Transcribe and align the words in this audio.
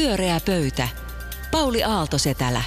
Pyöreä 0.00 0.40
pöytä. 0.46 0.88
Pauli 1.50 1.84
Aalto-Setälä. 1.84 2.62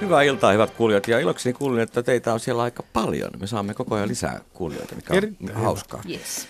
Hyvää 0.00 0.22
iltaa, 0.22 0.52
hyvät 0.52 0.70
kuulijat. 0.70 1.08
Ja 1.08 1.18
ilokseni 1.18 1.52
kuulin, 1.52 1.80
että 1.80 2.02
teitä 2.02 2.32
on 2.32 2.40
siellä 2.40 2.62
aika 2.62 2.82
paljon. 2.92 3.30
Me 3.40 3.46
saamme 3.46 3.74
koko 3.74 3.94
ajan 3.94 4.08
lisää 4.08 4.40
kuulijoita, 4.54 4.94
mikä 4.94 5.12
on 5.12 5.16
Erittäin 5.16 5.54
hauskaa. 5.54 6.02
Yes. 6.10 6.48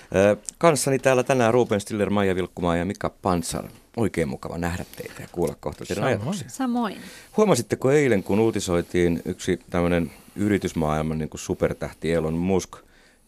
Kanssani 0.59 0.99
täällä 0.99 1.23
tänään 1.23 1.55
Ruben 1.55 1.81
Stiller, 1.81 2.11
Maija 2.11 2.35
Vilkkumaa 2.35 2.77
ja 2.77 2.85
Mika 2.85 3.11
Pansar. 3.11 3.65
Oikein 3.97 4.29
mukava 4.29 4.59
nähdä 4.59 4.85
teitä 4.97 5.23
ja 5.23 5.29
kuulla 5.33 5.57
kohta 5.61 5.85
teidän 5.85 6.03
Samoin. 6.05 6.19
ajatuksia. 6.19 6.49
Samoin. 6.49 6.97
Huomasitteko 7.37 7.91
eilen, 7.91 8.23
kun 8.23 8.41
uutisoitiin 8.41 9.23
yksi 9.25 9.61
tämmöinen 9.71 10.11
yritysmaailman 10.37 11.19
niin 11.19 11.29
kuin 11.29 11.41
supertähti 11.41 12.13
Elon 12.13 12.35
Musk, 12.35 12.77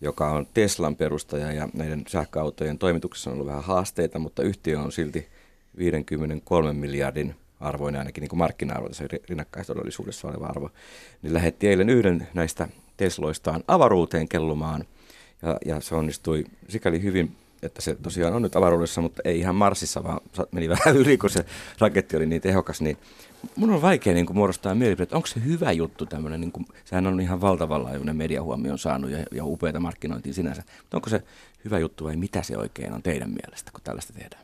joka 0.03 0.30
on 0.30 0.46
Teslan 0.55 0.96
perustaja 0.96 1.53
ja 1.53 1.69
näiden 1.75 2.05
sähköautojen 2.09 2.79
toimituksessa 2.79 3.30
on 3.30 3.34
ollut 3.34 3.46
vähän 3.46 3.62
haasteita, 3.62 4.19
mutta 4.19 4.43
yhtiö 4.43 4.80
on 4.80 4.93
silti 4.93 5.29
53 5.79 6.73
miljardin 6.73 7.34
arvoinen 7.61 7.98
ainakin 7.98 8.23
niin 8.23 8.28
kuin 8.28 8.38
markkina-arvo, 8.38 8.88
tässä 8.88 9.05
rinnakkaistodellisuudessa 9.28 10.28
oleva 10.28 10.47
arvo, 10.47 10.70
niin 11.23 11.34
lähetti 11.34 11.69
eilen 11.69 11.91
yhden 11.91 12.28
näistä 12.34 12.69
Tesloistaan 12.97 13.65
avaruuteen 13.69 14.28
kellumaan. 14.28 14.84
Ja, 15.42 15.59
ja 15.65 15.80
se 15.80 15.95
onnistui 15.95 16.45
sikäli 16.69 17.03
hyvin, 17.03 17.37
että 17.62 17.83
se 17.83 17.95
tosiaan 17.95 18.34
on 18.34 18.42
nyt 18.42 18.56
avaruudessa, 18.56 19.00
mutta 19.00 19.23
ei 19.25 19.39
ihan 19.39 19.55
Marsissa, 19.55 20.05
vaan 20.05 20.20
meni 20.50 20.69
vähän 20.69 20.97
yli, 21.00 21.19
kun 21.19 21.30
se 21.30 21.45
raketti 21.78 22.16
oli 22.16 22.27
niin 22.27 22.42
tehokas, 22.42 22.80
niin 22.80 22.97
mun 23.56 23.70
on 23.70 23.82
vaikea 23.82 24.14
niin 24.14 24.27
kuin 24.27 24.37
muodostaa 24.37 24.74
mielipide, 24.74 25.02
että 25.02 25.16
onko 25.16 25.27
se 25.27 25.45
hyvä 25.45 25.73
juttu 25.73 26.06
tämmöinen, 26.06 26.41
niin 26.41 26.52
kuin, 26.52 26.66
sehän 26.84 27.06
on 27.06 27.20
ihan 27.20 27.41
valtavan 27.41 27.84
laajuinen 27.84 28.16
mediahuomioon 28.16 28.78
saanut 28.78 29.10
ja, 29.10 29.19
ja 29.33 29.45
upeata 29.45 29.80
markkinointia 29.80 30.34
sinänsä, 30.34 30.62
mutta 30.83 30.96
onko 30.96 31.10
se 31.10 31.23
hyvä 31.64 31.78
juttu 31.78 32.05
vai 32.05 32.16
mitä 32.16 32.42
se 32.42 32.59
oikein 32.59 32.92
on 32.92 33.02
teidän 33.02 33.30
mielestä, 33.30 33.70
kun 33.73 33.80
tällaista 33.84 34.12
tehdään? 34.12 34.42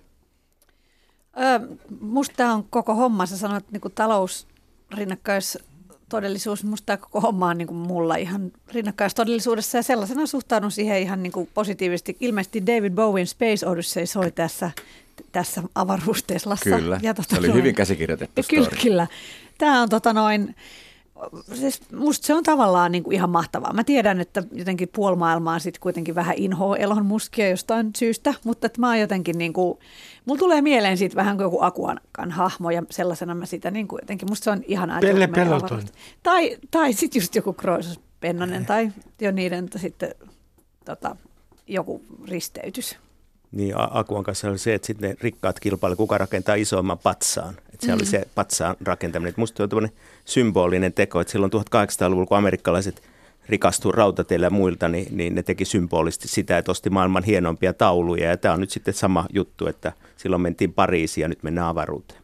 Öö, 1.41 1.77
musta 2.01 2.53
on 2.53 2.65
koko 2.71 2.95
homma. 2.95 3.27
Sä 3.27 3.37
sanoit 3.37 3.71
niin 3.71 3.83
talous, 3.95 4.47
rinnakkaistodellisuus. 4.95 6.65
Musta 6.65 6.87
tämä 6.87 6.97
koko 6.97 7.21
homma 7.21 7.47
on 7.47 7.59
niin 7.59 7.69
kuin 7.69 7.79
mulla 7.79 8.17
ihan 8.17 8.53
rinnakkaistodellisuudessa 8.73 9.79
ja 9.79 9.83
sellaisena 9.83 10.27
suhtaudun 10.27 10.71
siihen 10.71 11.03
ihan 11.03 11.23
niin 11.23 11.33
kuin 11.33 11.49
positiivisesti. 11.55 12.17
Ilmeisesti 12.21 12.67
David 12.67 12.93
Bowen 12.93 13.27
Space 13.27 13.67
Odyssey 13.67 14.07
soi 14.07 14.31
tässä, 14.31 14.71
tässä 15.33 15.63
avaruusteslassa. 15.75 16.71
Kyllä, 16.77 17.01
Ja 17.03 17.15
tota 17.15 17.29
se 17.31 17.39
oli 17.39 17.47
noin- 17.49 17.59
hyvin 17.59 17.75
käsikirjoitettu 17.75 18.43
Kyllä, 18.51 18.65
story. 18.67 18.83
kyllä. 18.83 19.07
Tämä 19.59 19.83
on 19.83 19.89
tota 19.89 20.13
noin, 20.13 20.55
siis 21.55 21.81
musta 21.93 22.27
se 22.27 22.35
on 22.35 22.43
tavallaan 22.43 22.93
niin 22.93 23.03
kuin 23.05 23.15
ihan 23.15 23.31
mahtavaa. 23.31 23.73
Mä 23.73 23.85
tiedän, 23.85 24.21
että 24.21 24.43
jotenkin 24.53 24.89
puolimaailmaa 24.89 25.59
sitten 25.59 25.81
kuitenkin 25.81 26.15
vähän 26.15 26.35
inhoa 26.37 26.77
Elon 26.77 27.07
Muskia 27.07 27.49
jostain 27.49 27.91
syystä, 27.97 28.35
mutta 28.45 28.67
että 28.67 28.81
mä 28.81 28.87
oon 28.89 28.99
jotenkin 29.01 29.39
niin 29.39 29.53
kuin, 29.53 29.79
mulla 30.25 30.39
tulee 30.39 30.63
mieleen 30.63 30.99
siitä 30.99 31.17
vähän 31.17 31.37
kuin 31.37 31.45
joku 31.45 31.63
Akuankan 31.63 32.31
hahmo 32.31 32.71
ja 32.71 32.83
sellaisena 32.91 33.35
mä 33.35 33.47
sitä 33.47 33.71
niin 33.71 33.89
kuin 33.89 34.01
jotenkin, 34.03 34.29
musta 34.31 34.45
se 34.45 34.51
on 34.51 34.63
ihan 34.67 34.93
Pelle 35.01 35.27
Peltonen. 35.27 35.87
Tai, 36.23 36.57
tai 36.71 36.93
sitten 36.93 37.21
just 37.21 37.35
joku 37.35 37.53
Kroisos 37.53 38.01
Pennanen 38.21 38.67
tai 38.67 38.91
jo 39.21 39.31
niiden 39.31 39.69
sitten 39.77 40.15
tota, 40.85 41.17
joku 41.67 42.03
risteytys. 42.29 42.97
Niin 43.53 43.75
Akuan 43.77 44.25
kanssa 44.25 44.49
oli 44.49 44.59
se, 44.59 44.75
että 44.75 44.87
sitten 44.87 45.11
ne 45.11 45.17
rikkaat 45.21 45.61
kilpailu, 45.61 45.97
kuka 45.97 46.19
rakentaa 46.19 46.55
isoimman 46.55 46.99
patsaan. 46.99 47.55
Että 47.73 47.87
se 47.87 47.93
mm. 47.93 47.95
oli 47.95 48.07
se 48.07 48.29
patsaan 48.35 48.77
rakentaminen. 48.85 49.31
Et 49.31 49.37
musta 49.37 49.57
se 49.57 49.63
on 49.63 49.69
tämmöinen 49.69 49.93
symbolinen 50.25 50.93
teko, 50.93 51.21
että 51.21 51.31
silloin 51.31 51.53
1800-luvulla, 51.53 52.27
kun 52.27 52.39
amerikkalaiset 52.39 53.03
rikastuu 53.49 53.93
rautateillä 53.93 54.47
ja 54.47 54.51
muilta, 54.51 54.89
niin, 54.89 55.17
niin 55.17 55.35
ne 55.35 55.43
teki 55.43 55.65
symbolisesti 55.65 56.29
sitä, 56.29 56.59
että 56.59 56.71
osti 56.71 56.91
maailman 56.91 57.25
hienompia 57.25 57.73
tauluja. 57.73 58.29
Ja 58.29 58.37
tämä 58.37 58.55
on 58.55 58.61
nyt 58.61 58.71
sitten 58.71 58.95
sama 58.95 59.27
juttu, 59.35 59.67
että 59.67 59.93
silloin 60.17 60.43
mentiin 60.43 60.73
Pariisiin 60.73 61.23
ja 61.23 61.29
nyt 61.29 61.43
mennään 61.43 61.69
avaruuteen. 61.69 62.23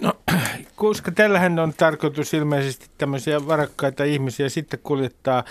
No, 0.00 0.12
koska 0.76 1.10
tällähän 1.10 1.58
on 1.58 1.74
tarkoitus 1.76 2.34
ilmeisesti 2.34 2.86
tämmöisiä 2.98 3.46
varakkaita 3.46 4.04
ihmisiä 4.04 4.48
sitten 4.48 4.80
kuljettaa 4.82 5.44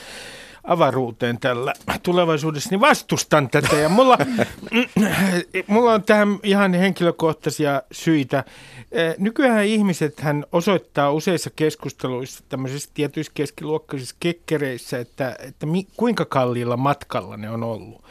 avaruuteen 0.64 1.40
tällä 1.40 1.74
tulevaisuudessa, 2.04 2.70
niin 2.70 2.82
vastustan 2.82 3.50
tätä. 3.50 3.76
Ja 3.76 3.90
mulla, 3.90 4.18
mulla 5.68 5.94
on 5.94 6.04
tähän 6.04 6.40
ihan 6.44 6.74
henkilökohtaisia 6.74 7.82
syitä. 7.92 8.44
Eh, 8.92 9.16
Nykyään 9.18 9.66
ihmiset 9.66 10.20
hän 10.20 10.46
osoittaa 10.52 11.12
useissa 11.12 11.50
keskusteluissa 11.56 12.44
tämmöisissä 12.50 12.90
tietyissä 12.94 13.32
keskiluokkaisissa 13.36 14.16
kekkereissä, 14.20 15.00
että, 15.00 15.36
että 15.40 15.66
mi, 15.66 15.88
kuinka 15.98 16.26
kalliilla 16.26 16.78
matkalla 16.78 17.38
ne 17.38 17.50
on 17.50 17.64
ollut. 17.64 18.04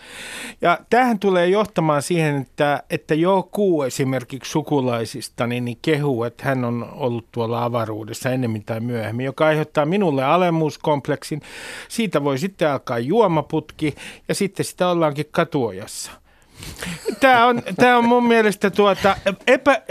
Ja 0.60 0.78
tähän 0.90 1.18
tulee 1.18 1.48
johtamaan 1.48 2.02
siihen, 2.02 2.36
että, 2.36 2.82
että 2.90 3.14
joku 3.14 3.82
esimerkiksi 3.82 4.50
sukulaisista 4.50 5.46
niin, 5.46 5.64
niin 5.64 5.78
kehuu, 5.82 6.24
että 6.24 6.44
hän 6.44 6.64
on 6.64 6.88
ollut 6.92 7.26
tuolla 7.32 7.64
avaruudessa 7.64 8.30
ennemmin 8.30 8.64
tai 8.64 8.80
myöhemmin, 8.80 9.26
joka 9.26 9.46
aiheuttaa 9.46 9.86
minulle 9.86 10.24
alemmuuskompleksin. 10.24 11.42
Siitä 11.88 12.24
voi 12.24 12.38
sitten 12.40 12.70
alkaa 12.70 12.98
juomaputki 12.98 13.94
ja 14.28 14.34
sitten 14.34 14.64
sitä 14.64 14.88
ollaankin 14.88 15.26
katuojassa. 15.30 16.12
Tämä 17.20 17.46
on, 17.46 17.62
tämä 17.76 17.98
on 17.98 18.04
mun 18.04 18.26
mielestä 18.26 18.70
tuota, 18.70 19.16
epä, 19.46 19.82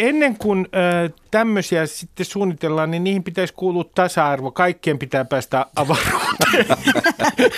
ennen 0.00 0.38
kuin 0.38 0.68
ö, 0.74 1.10
tämmöisiä 1.30 1.86
sitten 1.86 2.26
suunnitellaan, 2.26 2.90
niin 2.90 3.04
niihin 3.04 3.22
pitäisi 3.22 3.54
kuulua 3.54 3.84
tasa-arvo. 3.94 4.50
Kaikkien 4.50 4.98
pitää 4.98 5.24
päästä 5.24 5.66
avaruuteen. 5.76 6.66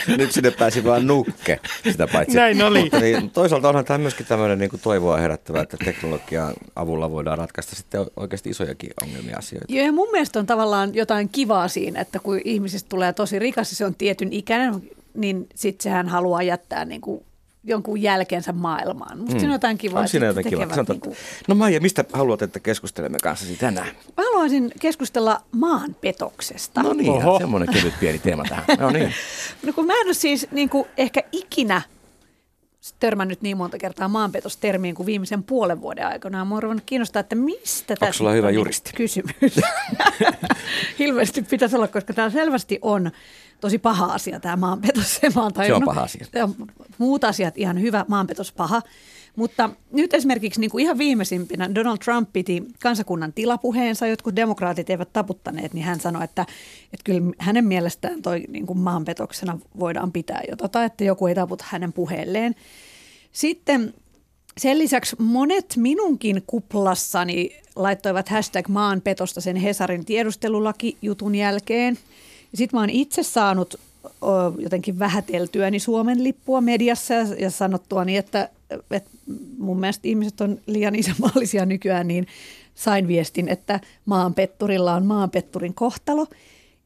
Nyt 0.19 0.33
sinne 0.33 0.51
pääsi 0.51 0.85
vaan 0.85 1.07
nukke 1.07 1.61
sitä 1.91 2.07
paitsi. 2.07 2.37
Näin 2.37 2.63
oli. 2.63 2.81
Mutta 2.83 3.01
niin, 3.01 3.31
toisaalta 3.31 3.69
onhan 3.69 3.85
tämä 3.85 3.99
myöskin 3.99 4.27
tämmöinen 4.27 4.59
niin 4.59 4.71
kuin 4.71 4.81
toivoa 4.81 5.17
herättävä, 5.17 5.61
että 5.61 5.77
teknologian 5.85 6.53
avulla 6.77 7.11
voidaan 7.11 7.39
ratkaista 7.39 7.77
sitten 7.77 8.07
oikeasti 8.17 8.51
isojakin 8.51 8.91
ongelmia 9.03 9.37
asioita. 9.39 9.75
Joo, 9.75 9.87
ja 9.87 9.93
mun 9.93 10.09
mielestä 10.13 10.39
on 10.39 10.47
tavallaan 10.47 10.95
jotain 10.95 11.29
kivaa 11.29 11.69
siinä, 11.69 12.01
että 12.01 12.19
kun 12.19 12.41
ihmisestä 12.45 12.89
tulee 12.89 13.13
tosi 13.13 13.39
rikas 13.39 13.71
ja 13.71 13.77
se 13.77 13.85
on 13.85 13.95
tietyn 13.95 14.33
ikäinen, 14.33 14.91
niin 15.15 15.47
sitten 15.55 15.83
sehän 15.83 16.09
haluaa 16.09 16.43
jättää 16.43 16.85
niin 16.85 17.01
kuin 17.01 17.25
jonkun 17.65 18.03
jälkeensä 18.03 18.53
maailmaan. 18.53 19.19
Musta 19.19 19.35
mm. 19.35 19.39
siinä 19.39 19.53
on 19.53 19.55
jotain 19.55 19.79
kivaa. 19.79 20.01
On 20.01 20.09
siinä 20.09 20.27
jotain 20.27 20.47
kivaa. 20.49 20.69
Sanotaan, 20.69 20.99
niinku- 20.99 21.17
No 21.49 21.55
Maija, 21.55 21.81
mistä 21.81 22.05
haluat, 22.13 22.43
että 22.43 22.61
keskustelemme 22.61 23.19
kanssasi 23.23 23.57
tänään? 23.57 23.87
Mä 24.17 24.25
haluaisin 24.25 24.73
keskustella 24.81 25.41
maanpetoksesta. 25.53 26.83
No 26.83 26.93
niin, 26.93 27.23
semmoinen 27.39 27.75
kevyt 27.75 27.95
pieni 28.01 28.19
teema 28.19 28.43
tähän. 28.49 28.65
No 28.79 28.91
niin. 28.91 29.15
No 29.67 29.73
kun 29.73 29.87
mä 29.87 29.93
en 30.01 30.07
ole 30.07 30.15
siis 30.15 30.47
niin 30.51 30.69
kuin 30.69 30.87
ehkä 30.97 31.23
ikinä 31.33 31.83
törmännyt 32.93 33.43
niin 33.43 33.57
monta 33.57 33.79
kertaa 33.79 34.09
maanpetostermiin 34.09 34.95
kuin 34.95 35.07
viimeisen 35.07 35.43
puolen 35.43 35.81
vuoden 35.81 36.07
aikana. 36.07 36.45
Mua 36.45 36.57
on 36.57 36.63
ruvennut 36.63 36.85
kiinnostaa, 36.87 37.21
että 37.21 37.35
mistä 37.35 37.97
tässä 37.97 38.19
sulla 38.19 38.31
nyt 38.31 38.37
hyvä 38.37 38.47
on 38.49 38.55
juristi? 38.55 38.91
kysymys. 38.95 39.61
Ilmeisesti 40.99 41.43
pitäisi 41.43 41.77
olla, 41.77 41.89
koska 41.89 42.13
tämä 42.13 42.31
selvästi 42.31 42.79
on 42.83 43.11
tosi 43.61 43.79
paha 43.79 44.07
asia, 44.07 44.41
tämä 44.41 44.57
maanpetos. 44.57 45.21
Mä 45.35 45.43
oon 45.43 45.53
tajunnut. 45.53 45.87
paha 45.87 46.03
asia. 46.03 46.27
Muut 46.99 47.25
asiat 47.25 47.59
ihan 47.59 47.81
hyvä, 47.81 48.05
maanpetos 48.09 48.53
paha. 48.53 48.83
Mutta 49.37 49.71
nyt 49.93 50.15
esimerkiksi 50.15 50.61
niin 50.61 50.71
kuin 50.71 50.83
ihan 50.83 50.99
viimeisimpinä 50.99 51.75
Donald 51.75 51.99
Trump 51.99 52.33
piti 52.33 52.63
kansakunnan 52.83 53.33
tilapuheensa, 53.33 54.07
jotkut 54.07 54.37
demokraatit 54.37 54.91
eivät 54.91 55.13
taputtaneet, 55.13 55.75
niin 55.75 55.85
hän 55.85 56.01
sanoi, 56.01 56.25
että, 56.25 56.47
että 56.93 57.05
kyllä 57.05 57.33
hänen 57.39 57.65
mielestään 57.65 58.23
toi 58.23 58.45
niin 58.49 58.67
kuin 58.67 58.79
maanpetoksena 58.79 59.59
voidaan 59.79 60.13
pitää 60.13 60.41
jo 60.51 60.57
tota, 60.57 60.85
että 60.85 61.05
joku 61.05 61.27
ei 61.27 61.35
taputa 61.35 61.65
hänen 61.69 61.93
puheelleen. 61.93 62.55
Sitten 63.33 63.95
sen 64.59 64.79
lisäksi 64.79 65.17
monet 65.19 65.75
minunkin 65.77 66.43
kuplassani 66.47 67.57
laittoivat 67.77 68.29
hashtag 68.29 68.69
maanpetosta 68.69 69.41
sen 69.41 69.57
Hesarin 69.57 70.05
tiedustelulaki-jutun 70.05 71.35
jälkeen. 71.35 71.99
Sitten 72.55 72.77
mä 72.77 72.81
oon 72.81 72.91
itse 72.91 73.23
saanut 73.23 73.81
jotenkin 74.59 74.99
vähäteltyäni 74.99 75.79
Suomen 75.79 76.25
lippua 76.25 76.61
mediassa 76.61 77.15
ja, 77.15 77.27
ja 77.39 77.51
sanottuani, 77.51 78.17
että, 78.17 78.49
että 78.91 79.11
mun 79.59 79.81
mielestä 79.81 80.09
ihmiset 80.09 80.41
on 80.41 80.61
liian 80.67 80.95
isänmaallisia 80.95 81.67
nykyään, 81.67 82.09
niin 82.09 82.27
sain 82.75 83.09
viestin, 83.09 83.49
että 83.49 83.81
maanpetturilla 84.05 84.95
on 84.95 85.07
maanpetturin 85.07 85.75
kohtalo. 85.75 86.27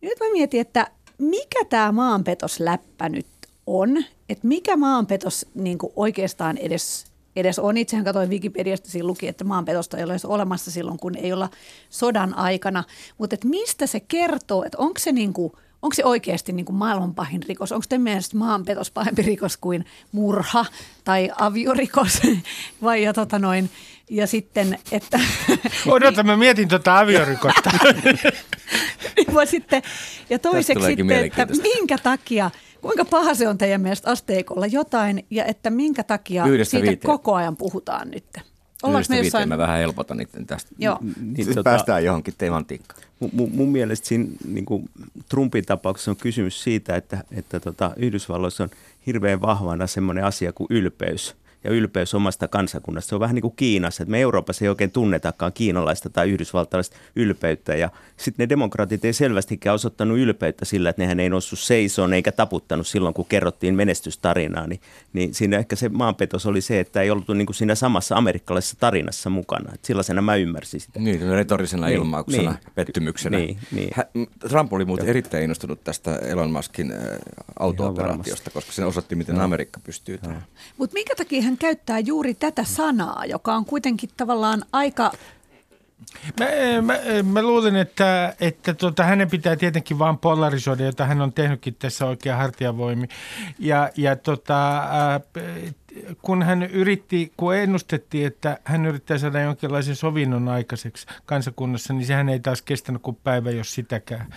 Nyt 0.01 0.21
mä 0.21 0.33
mietin, 0.33 0.61
että 0.61 0.91
mikä 1.19 1.65
tämä 1.65 1.93
maanpetosläppä 1.93 3.09
nyt 3.09 3.27
on, 3.67 4.05
että 4.29 4.47
mikä 4.47 4.77
maanpetos 4.77 5.47
niin 5.55 5.79
oikeastaan 5.97 6.57
edes 6.57 7.09
edes 7.37 7.59
on. 7.59 7.77
Itsehän 7.77 8.05
katsoin 8.05 8.31
Wikipediasta, 8.31 8.91
siinä 8.91 9.07
luki, 9.07 9.29
että 9.29 9.45
maanpetosta 9.45 9.97
ei 9.97 10.05
ole 10.05 10.13
edes 10.13 10.25
olemassa 10.25 10.71
silloin, 10.71 10.99
kun 10.99 11.17
ei 11.17 11.33
olla 11.33 11.49
sodan 11.91 12.35
aikana. 12.35 12.85
Mutta 13.19 13.37
mistä 13.45 13.87
se 13.87 14.01
kertoo, 14.01 14.65
että 14.65 14.79
onko 14.79 14.99
se, 14.99 15.13
niinku, 15.13 15.59
onko 15.83 15.95
se 15.95 16.05
oikeasti 16.05 16.53
niinku 16.53 16.73
maailman 16.73 17.15
pahin 17.15 17.43
rikos? 17.43 17.73
Onko 17.73 17.85
teidän 17.89 18.03
mielestä 18.03 18.37
maanpetos 18.37 18.91
pahempi 18.91 19.23
rikos 19.23 19.57
kuin 19.57 19.85
murha 20.13 20.67
tai 21.05 21.31
aviorikos? 21.39 22.21
Vai 22.83 23.03
ja, 23.03 23.13
tota 23.13 23.39
noin, 23.39 23.71
ja 24.11 24.27
sitten, 24.27 24.79
että... 24.93 25.21
Odota, 25.87 26.23
mä 26.23 26.37
mietin 26.37 26.69
tuota 26.69 26.99
aviorikosta. 26.99 27.71
Vai 29.35 29.47
sitten, 29.47 29.83
ja 30.31 30.39
toiseksi 30.39 30.87
sitten, 30.87 31.25
että 31.25 31.47
minkä 31.63 31.99
takia, 31.99 32.51
kuinka 32.81 33.05
paha 33.05 33.35
se 33.35 33.49
on 33.49 33.59
teidän 33.59 33.81
mielestä 33.81 34.11
asteikolla 34.11 34.67
jotain, 34.67 35.27
ja 35.31 35.45
että 35.45 35.71
minkä 35.71 36.05
takia 36.05 36.47
Yhdestä 36.47 36.71
siitä 36.71 36.87
viiteen. 36.87 37.07
koko 37.07 37.35
ajan 37.35 37.57
puhutaan 37.57 38.11
nyt? 38.11 38.25
Ollaanko 38.83 39.07
me 39.09 39.19
jossain... 39.19 39.49
mä 39.49 39.59
vähän 39.59 39.79
helpotan 39.79 40.17
niiden 40.17 40.47
tästä. 40.47 40.71
Joo. 40.79 40.99
Niin, 41.01 41.37
Sitten 41.37 41.55
tota, 41.55 41.71
päästään 41.71 42.05
johonkin 42.05 42.35
temantikkaan. 42.39 43.01
mun, 43.33 43.51
mun 43.53 43.69
mielestä 43.69 44.09
siinä 44.09 44.27
niin 44.49 44.65
kuin 44.65 44.91
Trumpin 45.29 45.65
tapauksessa 45.65 46.11
on 46.11 46.17
kysymys 46.17 46.63
siitä, 46.63 46.97
että, 46.97 47.25
että 47.31 47.61
tota, 47.61 47.91
Yhdysvalloissa 47.97 48.65
on 48.65 48.71
hirveän 49.07 49.41
vahvana 49.41 49.87
semmoinen 49.87 50.25
asia 50.25 50.53
kuin 50.53 50.67
ylpeys 50.71 51.37
ja 51.65 51.71
ylpeys 51.71 52.15
omasta 52.15 52.49
kansakunnasta. 52.49 53.09
Se 53.09 53.15
on 53.15 53.21
vähän 53.21 53.35
niin 53.35 53.43
kuin 53.43 53.55
Kiinassa, 53.57 54.03
että 54.03 54.11
me 54.11 54.21
Euroopassa 54.21 54.65
ei 54.65 54.69
oikein 54.69 54.91
tunnetakaan 54.91 55.53
kiinalaista 55.53 56.11
tai 56.11 56.31
yhdysvaltalaista 56.31 56.97
ylpeyttä. 57.17 57.75
Ja 57.77 57.91
sitten 58.17 58.45
ne 58.45 58.49
demokraatit 58.49 59.05
ei 59.05 59.13
selvästikään 59.13 59.75
osoittanut 59.75 60.19
ylpeyttä 60.19 60.65
sillä, 60.65 60.91
että 60.91 61.03
nehän 61.03 61.21
ei 61.21 61.29
noussut 61.31 61.59
seisoon 61.59 62.13
eikä 62.13 62.33
taputtanut 62.33 62.87
silloin, 62.87 63.15
kun 63.15 63.25
kerrottiin 63.29 63.75
menestystarinaa. 63.75 64.67
Niin, 64.67 64.81
niin 65.13 65.35
siinä 65.35 65.59
ehkä 65.59 65.77
se 65.77 65.89
maanpetos 65.89 66.47
oli 66.47 66.61
se, 66.61 66.81
että 66.81 67.03
ei 67.03 67.11
ollut 67.11 67.29
niin 67.29 67.47
kuin 67.47 67.57
siinä 67.57 67.75
samassa 67.75 68.17
amerikkalaisessa 68.17 68.77
tarinassa 68.81 69.31
mukana. 69.31 69.73
Et 69.75 69.85
sellaisena 69.85 70.23
mä 70.23 70.37
ymmärsin 70.37 70.81
sitä. 70.81 70.99
Niin, 71.01 71.21
retorisena 71.31 71.87
Niin, 71.87 71.97
ilmauksena, 71.99 72.51
niin. 72.51 72.73
pettymyksenä. 72.75 73.39
Niin, 73.39 73.59
niin. 73.73 73.89
Hä, 73.95 74.07
Trump 74.49 74.73
oli 74.73 74.85
muuten 74.85 75.09
erittäin 75.09 75.43
innostunut 75.45 75.85
tästä 75.85 76.17
Elon 76.17 76.51
Muskin 76.51 76.93
äh, 76.93 76.99
auto-operaatiosta, 77.59 78.29
varmasti. 78.31 78.51
koska 78.51 78.73
se 78.73 78.85
osoitti, 78.85 79.15
miten 79.17 79.41
Amerikka 79.41 79.81
pystyy 79.85 80.19
tähän. 80.19 80.45
Mutta 80.77 80.95
minkä 80.95 81.15
takia 81.17 81.43
hän 81.49 81.59
käyttää 81.59 81.99
juuri 81.99 82.35
tätä 82.35 82.65
sanaa, 82.65 83.25
joka 83.25 83.55
on 83.55 83.65
kuitenkin 83.65 84.11
tavallaan 84.17 84.65
aika... 84.73 85.13
Mä, 86.41 86.47
mä, 86.83 86.95
mä 87.33 87.43
luulen, 87.43 87.77
että, 87.77 88.35
että 88.41 88.75
tota, 88.75 89.05
hänen 89.05 89.31
pitää 89.31 89.57
tietenkin 89.57 89.99
vaan 89.99 90.19
polarisoida, 90.19 90.85
jota 90.85 91.07
hän 91.07 91.21
on 91.21 91.33
tehnytkin 91.33 91.75
tässä 91.75 92.07
oikein 92.07 92.37
hartiavoimi. 92.37 93.09
Ja, 93.59 93.91
ja 93.97 94.17
tota, 94.17 94.79
ää, 94.79 95.21
kun 96.23 96.43
hän 96.43 96.63
yritti, 96.63 97.33
kun 97.37 97.57
ennustettiin, 97.57 98.27
että 98.27 98.59
hän 98.65 98.87
yrittää 98.87 99.19
saada 99.19 99.41
jonkinlaisen 99.41 99.97
sovinnon 99.97 100.49
aikaiseksi 100.49 101.07
kansakunnassa, 101.27 101.93
niin 101.93 102.07
sehän 102.07 102.29
ei 102.29 102.41
taas 102.41 102.63
kestänyt 102.63 103.03
kuin 103.03 103.19
päivä, 103.25 103.51
jos 103.51 103.75
sitäkään. 103.75 104.35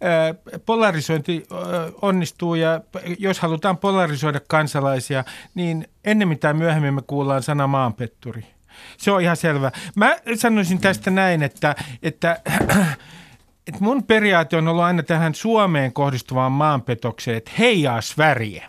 Ää, 0.00 0.34
Polarisointi 0.66 1.46
ää, 1.52 1.60
onnistuu 2.02 2.54
ja 2.54 2.80
jos 3.18 3.38
halutaan 3.38 3.78
polarisoida 3.78 4.40
kansalaisia, 4.48 5.24
niin 5.54 5.88
ennemmin 6.04 6.38
tai 6.38 6.54
myöhemmin 6.54 6.94
me 6.94 7.02
kuullaan 7.06 7.42
sana 7.42 7.66
maanpetturi. 7.66 8.53
Se 8.96 9.10
on 9.10 9.22
ihan 9.22 9.36
selvä. 9.36 9.72
Mä 9.96 10.16
sanoisin 10.34 10.80
tästä 10.80 11.10
näin, 11.10 11.42
että, 11.42 11.74
että, 12.02 12.40
että 13.68 13.80
mun 13.80 14.02
periaate 14.02 14.56
on 14.56 14.68
ollut 14.68 14.84
aina 14.84 15.02
tähän 15.02 15.34
Suomeen 15.34 15.92
kohdistuvaan 15.92 16.52
maanpetokseen, 16.52 17.36
että 17.36 17.50
heijaa 17.58 18.00
Sverige. 18.00 18.62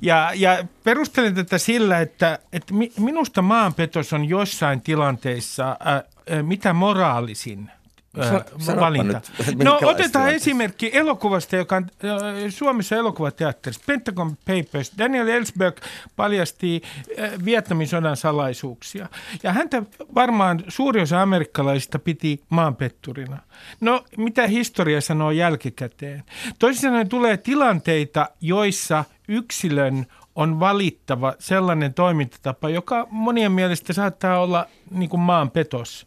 Ja, 0.00 0.30
ja 0.34 0.64
perustelen 0.84 1.34
tätä 1.34 1.58
sillä, 1.58 2.00
että, 2.00 2.38
että 2.52 2.74
mi- 2.74 2.92
minusta 2.98 3.42
maanpetos 3.42 4.12
on 4.12 4.28
jossain 4.28 4.80
tilanteissa 4.80 5.76
ää, 5.80 6.02
ää, 6.30 6.42
mitä 6.42 6.72
moraalisin 6.72 7.70
Sa- 8.16 8.44
sanoppa 8.58 8.86
valinta. 8.86 9.20
nyt, 9.38 9.58
no 9.58 9.78
otetaan 9.82 10.34
esimerkki 10.34 10.90
elokuvasta, 10.92 11.56
joka 11.56 11.76
on 11.76 11.82
äh, 12.04 12.20
Suomessa 12.48 12.96
elokuvateatterissa, 12.96 13.82
Pentagon 13.86 14.36
Papers. 14.36 14.92
Daniel 14.98 15.28
Ellsberg 15.28 15.76
paljasti 16.16 16.82
äh, 17.18 17.30
Vietnamin 17.44 17.88
sodan 17.88 18.16
salaisuuksia. 18.16 19.08
Ja 19.42 19.52
häntä 19.52 19.82
varmaan 20.14 20.64
suuri 20.68 21.02
osa 21.02 21.22
amerikkalaisista 21.22 21.98
piti 21.98 22.42
maanpetturina. 22.48 23.38
No, 23.80 24.04
mitä 24.16 24.46
historia 24.46 25.00
sanoo 25.00 25.30
jälkikäteen? 25.30 26.24
Toisin 26.58 26.82
sanoen 26.82 27.08
tulee 27.08 27.36
tilanteita, 27.36 28.28
joissa 28.40 29.04
yksilön 29.28 30.06
on 30.34 30.60
valittava 30.60 31.34
sellainen 31.38 31.94
toimintatapa, 31.94 32.68
joka 32.68 33.06
monien 33.10 33.52
mielestä 33.52 33.92
saattaa 33.92 34.40
olla 34.40 34.66
niin 34.90 35.10
kuin 35.10 35.20
maanpetos. 35.20 36.06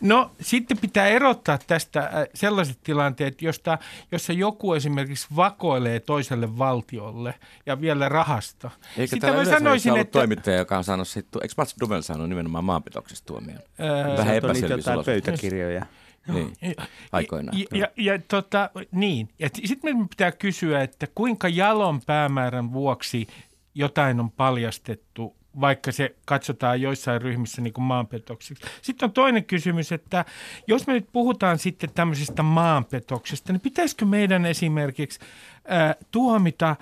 No 0.00 0.30
sitten 0.40 0.78
pitää 0.78 1.06
erottaa 1.06 1.58
tästä 1.66 2.00
äh, 2.00 2.10
sellaiset 2.34 2.78
tilanteet, 2.82 3.42
josta, 3.42 3.78
jossa 4.12 4.32
joku 4.32 4.74
esimerkiksi 4.74 5.26
vakoilee 5.36 6.00
toiselle 6.00 6.58
valtiolle 6.58 7.34
ja 7.66 7.80
vielä 7.80 8.08
rahasta. 8.08 8.70
Eikö 8.98 9.16
Sitä 9.16 9.26
täällä 9.26 9.44
mä 9.44 9.58
sanoisin, 9.58 9.92
ollut 9.92 10.00
että 10.00 10.18
toimittaja, 10.18 10.56
joka 10.56 10.78
on 10.78 10.84
saanut 10.84 11.08
sitten, 11.08 11.42
eikö 11.42 11.54
Mats 11.56 11.74
Duvel 11.80 12.02
saanut 12.02 12.28
nimenomaan 12.28 12.64
maanpetoksesta 12.64 13.26
tuomion? 13.26 13.58
Ää, 13.78 14.16
Vähän 14.16 14.36
epäselvyys 14.36 14.84
pöytäkirjoja. 15.04 15.86
Niin, 16.28 16.76
aikoinaan. 17.12 17.58
Ja, 17.58 17.66
ja, 17.72 17.88
ja 17.96 18.18
tota, 18.28 18.70
niin. 18.92 19.28
Ja 19.38 19.48
sitten 19.54 19.78
meidän 19.82 20.08
pitää 20.08 20.32
kysyä, 20.32 20.82
että 20.82 21.06
kuinka 21.14 21.48
jalon 21.48 22.00
päämäärän 22.06 22.72
vuoksi 22.72 23.26
jotain 23.74 24.20
on 24.20 24.30
paljastettu, 24.30 25.36
vaikka 25.60 25.92
se 25.92 26.16
katsotaan 26.24 26.80
joissain 26.80 27.22
ryhmissä 27.22 27.62
niin 27.62 27.72
kuin 27.72 27.84
maanpetoksiksi. 27.84 28.64
Sitten 28.82 29.06
on 29.06 29.12
toinen 29.12 29.44
kysymys, 29.44 29.92
että 29.92 30.24
jos 30.66 30.86
me 30.86 30.92
nyt 30.92 31.08
puhutaan 31.12 31.58
sitten 31.58 31.90
tämmöisestä 31.94 32.42
maanpetoksesta, 32.42 33.52
niin 33.52 33.60
pitäisikö 33.60 34.04
meidän 34.04 34.46
esimerkiksi 34.46 35.20
ää, 35.68 35.94
tuomita 36.10 36.76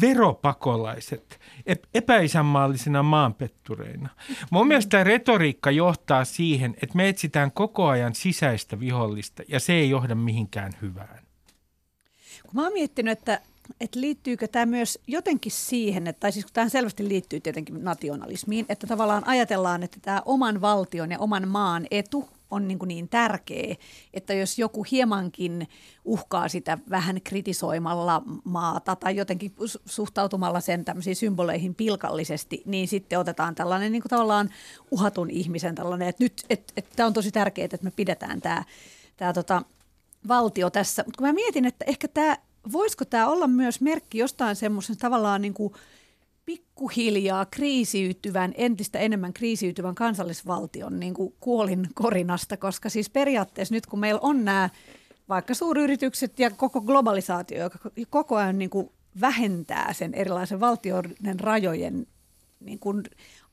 veropakolaiset 0.00 1.40
ep- 1.66 1.88
epäisänmaallisina 1.94 3.02
maanpettureina. 3.02 4.08
Mun 4.50 4.68
mielestä 4.68 5.04
retoriikka 5.04 5.70
johtaa 5.70 6.24
siihen, 6.24 6.74
että 6.82 6.96
me 6.96 7.08
etsitään 7.08 7.52
koko 7.52 7.88
ajan 7.88 8.14
sisäistä 8.14 8.80
vihollista 8.80 9.42
ja 9.48 9.60
se 9.60 9.72
ei 9.72 9.90
johda 9.90 10.14
mihinkään 10.14 10.72
hyvään. 10.82 11.18
Kun 12.42 12.54
mä 12.54 12.62
oon 12.62 12.72
miettinyt, 12.72 13.18
että, 13.18 13.40
että 13.80 14.00
liittyykö 14.00 14.48
tämä 14.48 14.66
myös 14.66 14.98
jotenkin 15.06 15.52
siihen, 15.52 16.06
että, 16.06 16.20
tai 16.20 16.32
siis 16.32 16.44
kun 16.44 16.52
tähän 16.52 16.70
selvästi 16.70 17.08
liittyy 17.08 17.40
tietenkin 17.40 17.84
nationalismiin, 17.84 18.66
että 18.68 18.86
tavallaan 18.86 19.26
ajatellaan, 19.26 19.82
että 19.82 19.98
tämä 20.02 20.22
oman 20.24 20.60
valtion 20.60 21.10
ja 21.10 21.18
oman 21.18 21.48
maan 21.48 21.86
etu 21.90 22.28
on 22.52 22.68
niin, 22.68 22.78
niin 22.86 23.08
tärkeä, 23.08 23.76
että 24.14 24.34
jos 24.34 24.58
joku 24.58 24.86
hiemankin 24.90 25.68
uhkaa 26.04 26.48
sitä 26.48 26.78
vähän 26.90 27.20
kritisoimalla 27.24 28.22
maata 28.44 28.96
tai 28.96 29.16
jotenkin 29.16 29.52
su- 29.60 29.82
suhtautumalla 29.86 30.60
sen 30.60 30.84
tämmöisiin 30.84 31.16
symboleihin 31.16 31.74
pilkallisesti, 31.74 32.62
niin 32.66 32.88
sitten 32.88 33.18
otetaan 33.18 33.54
tällainen 33.54 33.92
niin 33.92 34.02
kuin 34.02 34.10
tavallaan 34.10 34.50
uhatun 34.90 35.30
ihmisen 35.30 35.74
tällainen, 35.74 36.08
että 36.08 36.24
nyt 36.24 36.44
että, 36.50 36.72
että 36.76 36.96
tämä 36.96 37.06
on 37.06 37.12
tosi 37.12 37.30
tärkeää, 37.30 37.64
että 37.64 37.78
me 37.82 37.90
pidetään 37.90 38.40
tämä, 38.40 38.64
tämä 39.16 39.32
tota, 39.32 39.62
valtio 40.28 40.70
tässä. 40.70 41.02
Mutta 41.06 41.18
kun 41.18 41.26
mä 41.26 41.32
mietin, 41.32 41.64
että 41.64 41.84
ehkä 41.88 42.08
tämä, 42.08 42.36
voisiko 42.72 43.04
tämä 43.04 43.28
olla 43.28 43.46
myös 43.46 43.80
merkki 43.80 44.18
jostain 44.18 44.56
semmoisen 44.56 44.96
tavallaan 44.96 45.42
niin 45.42 45.54
kuin 45.54 45.72
pikkuhiljaa 46.44 47.46
kriisiytyvän, 47.46 48.52
entistä 48.56 48.98
enemmän 48.98 49.32
kriisiytyvän 49.32 49.94
kansallisvaltion 49.94 51.00
niin 51.00 51.14
kuin 51.14 51.34
kuolin 51.40 51.88
korinasta, 51.94 52.56
koska 52.56 52.88
siis 52.88 53.10
periaatteessa 53.10 53.74
nyt 53.74 53.86
kun 53.86 53.98
meillä 53.98 54.20
on 54.22 54.44
nämä 54.44 54.70
vaikka 55.28 55.54
suuryritykset 55.54 56.38
ja 56.38 56.50
koko 56.50 56.80
globalisaatio, 56.80 57.62
joka 57.62 57.78
koko 58.10 58.36
ajan 58.36 58.58
niin 58.58 58.70
kuin 58.70 58.90
vähentää 59.20 59.92
sen 59.92 60.14
erilaisen 60.14 60.60
valtioiden 60.60 61.40
rajojen 61.40 62.06
niin 62.60 62.78
kuin 62.78 63.02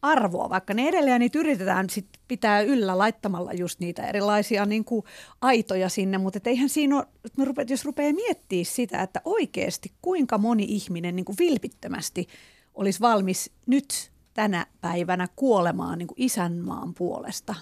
arvoa, 0.02 0.50
vaikka 0.50 0.74
ne 0.74 0.88
edelleen 0.88 1.20
niitä 1.20 1.40
yritetään 1.40 1.90
sit 1.90 2.08
pitää 2.28 2.62
yllä 2.62 2.98
laittamalla 2.98 3.54
just 3.54 3.80
niitä 3.80 4.08
erilaisia 4.08 4.66
niin 4.66 4.86
kuin 4.86 5.04
aitoja 5.42 5.90
sinne, 5.90 6.18
mutta 6.18 6.40
eihän 6.46 6.70
siinä 6.70 6.98
ole, 6.98 7.06
me 7.38 7.46
rupeat, 7.46 7.70
jos 7.70 7.86
rupeaa 7.86 8.14
miettimään 8.14 8.66
sitä, 8.66 9.02
että 9.02 9.22
oikeasti 9.26 9.92
kuinka 10.02 10.38
moni 10.38 10.66
ihminen 10.68 11.16
niin 11.16 11.26
kuin 11.26 11.36
vilpittömästi 11.40 12.28
olisi 12.76 13.00
valmis 13.00 13.52
nyt 13.66 14.12
tänä 14.34 14.66
päivänä 14.82 15.28
kuolemaan 15.36 15.98
niin 15.98 16.08
kuin 16.08 16.22
isänmaan 16.22 16.94
puolesta. 16.94 17.56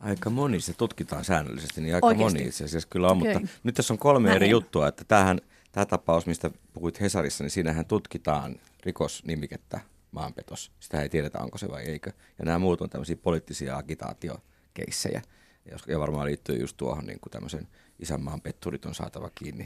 Aika 0.00 0.30
moni, 0.30 0.60
se 0.60 0.72
tutkitaan 0.72 1.24
säännöllisesti, 1.24 1.80
niin 1.80 1.94
aika 1.94 2.06
Oikeasti? 2.06 2.38
moni 2.38 2.48
itse 2.48 2.64
asiassa 2.64 2.88
kyllä 2.88 3.08
on, 3.08 3.18
mutta 3.18 3.40
nyt 3.62 3.74
tässä 3.74 3.94
on 3.94 3.98
kolme 3.98 4.28
Mä 4.28 4.34
eri 4.34 4.46
en. 4.46 4.50
juttua, 4.50 4.88
että 4.88 5.04
tämähän, 5.04 5.40
tämä 5.72 5.86
tapaus, 5.86 6.26
mistä 6.26 6.50
puhuit 6.72 7.00
Hesarissa, 7.00 7.44
niin 7.44 7.50
siinähän 7.50 7.86
tutkitaan 7.86 8.56
rikosnimikettä 8.84 9.80
maanpetos. 10.16 10.72
Sitä 10.80 11.00
ei 11.02 11.08
tiedetä, 11.08 11.38
onko 11.38 11.58
se 11.58 11.68
vai 11.70 11.82
eikö. 11.82 12.10
Ja 12.38 12.44
nämä 12.44 12.58
muut 12.58 12.80
on 12.80 12.90
tämmöisiä 12.90 13.16
poliittisia 13.16 13.76
agitaatiokeissejä, 13.76 15.22
jos- 15.72 15.86
ja 15.88 16.00
varmaan 16.00 16.26
liittyy 16.26 16.56
just 16.56 16.76
tuohon 16.76 17.04
niin 17.06 17.20
kuin 17.20 17.30
tämmöisen 17.30 17.68
isänmaan 17.98 18.40
petturit 18.40 18.84
on 18.84 18.94
saatava 18.94 19.30
kiinni 19.34 19.64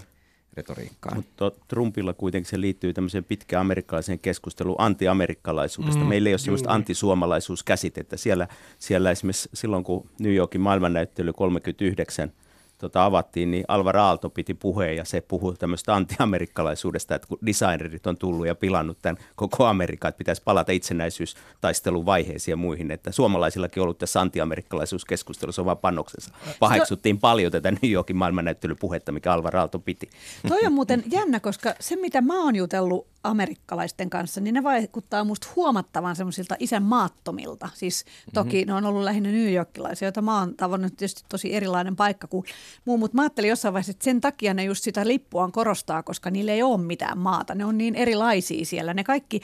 retoriikkaan. 0.55 1.17
Mutta 1.17 1.51
Trumpilla 1.69 2.13
kuitenkin 2.13 2.51
se 2.51 2.61
liittyy 2.61 2.93
tämmöiseen 2.93 3.25
pitkään 3.25 3.61
amerikkalaiseen 3.61 4.19
keskusteluun 4.19 4.77
antiamerikkalaisuudesta. 4.79 6.01
Mm, 6.01 6.09
Meillä 6.09 6.29
ei 6.29 6.33
ole 6.33 6.39
sellaista 6.39 6.69
juuri. 6.69 6.75
antisuomalaisuuskäsitettä. 6.77 8.17
Siellä, 8.17 8.49
siellä 8.79 9.11
esimerkiksi 9.11 9.49
silloin, 9.55 9.85
kun 9.85 10.11
New 10.21 10.35
Yorkin 10.35 10.61
maailmannäyttely 10.61 11.33
39 11.33 12.33
tota, 12.81 13.05
avattiin, 13.05 13.51
niin 13.51 13.65
Alvar 13.69 13.97
Aalto 13.97 14.31
piti 14.31 14.55
puheen 14.55 14.97
ja 14.97 15.05
se 15.05 15.21
puhui 15.21 15.57
tämmöistä 15.57 15.95
antiamerikkalaisuudesta, 15.95 17.15
että 17.15 17.29
kun 17.29 17.39
designerit 17.47 18.07
on 18.07 18.17
tullut 18.17 18.47
ja 18.47 18.55
pilannut 18.55 18.99
tämän 19.03 19.23
koko 19.37 19.67
Amerikan, 19.67 20.09
että 20.09 20.19
pitäisi 20.19 20.43
palata 20.45 20.73
itsenäisyystaistelun 20.73 22.07
vaiheisiin 22.07 22.53
ja 22.53 22.57
muihin, 22.57 22.91
että 22.91 23.13
suomalaisillakin 23.13 23.81
on 23.81 23.85
ollut 23.85 23.99
tässä 23.99 24.21
antiamerikkalaisuuskeskustelussa 24.21 25.63
oma 25.63 25.77
panoksensa. 25.77 26.35
Paheksuttiin 26.61 27.19
paljon 27.19 27.53
tätä 27.53 27.71
New 27.71 27.91
Yorkin 27.93 28.17
maailmannäyttelypuhetta, 28.17 29.13
mikä 29.13 29.33
Alvar 29.33 29.57
Aalto 29.57 29.79
piti. 29.79 30.11
Toi 30.49 30.67
on 30.67 30.73
muuten 30.73 31.05
jännä, 31.11 31.41
koska 31.41 31.75
se 31.81 31.97
mitä 31.97 32.21
mä 32.21 32.45
oon 32.45 32.57
jutellut 32.57 33.07
amerikkalaisten 33.25 34.11
kanssa, 34.11 34.41
niin 34.41 34.55
ne 34.55 34.63
vaikuttaa 34.63 35.25
musta 35.25 35.49
huomattavan 35.57 36.17
semmoisilta 36.17 36.57
isänmaattomilta. 36.59 37.69
Siis 37.75 38.05
toki 38.35 38.57
mm-hmm. 38.57 38.67
ne 38.67 38.75
on 38.75 38.85
ollut 38.85 39.03
lähinnä 39.03 39.31
New 39.31 39.53
Yorkilaisia, 39.53 40.07
joita 40.07 40.23
mä 40.23 40.39
oon 40.39 40.55
tavannut 40.55 40.97
tietysti 40.97 41.25
tosi 41.29 41.55
erilainen 41.55 41.97
paikka 41.97 42.27
kuin 42.27 42.45
muu, 42.85 42.99
mutta 42.99 43.17
mä 43.17 43.23
ajattelin 43.23 43.51
jossain 43.51 43.73
vaiheessa, 43.73 43.91
että 43.91 44.05
sen 44.05 44.21
takia 44.21 44.55
ne 44.55 44.65
just 44.65 44.85
sitä 44.85 45.07
lippuaan 45.07 45.53
korostaa, 45.53 46.03
koska 46.03 46.31
niillä 46.31 46.53
ei 46.53 46.63
ole 46.63 46.81
mitään 46.81 47.19
maata. 47.19 47.55
Ne 47.55 47.65
on 47.65 47.79
niin 47.79 47.95
erilaisia 47.95 48.65
siellä. 48.65 48.95
Ne 48.95 49.05
kaikki 49.05 49.41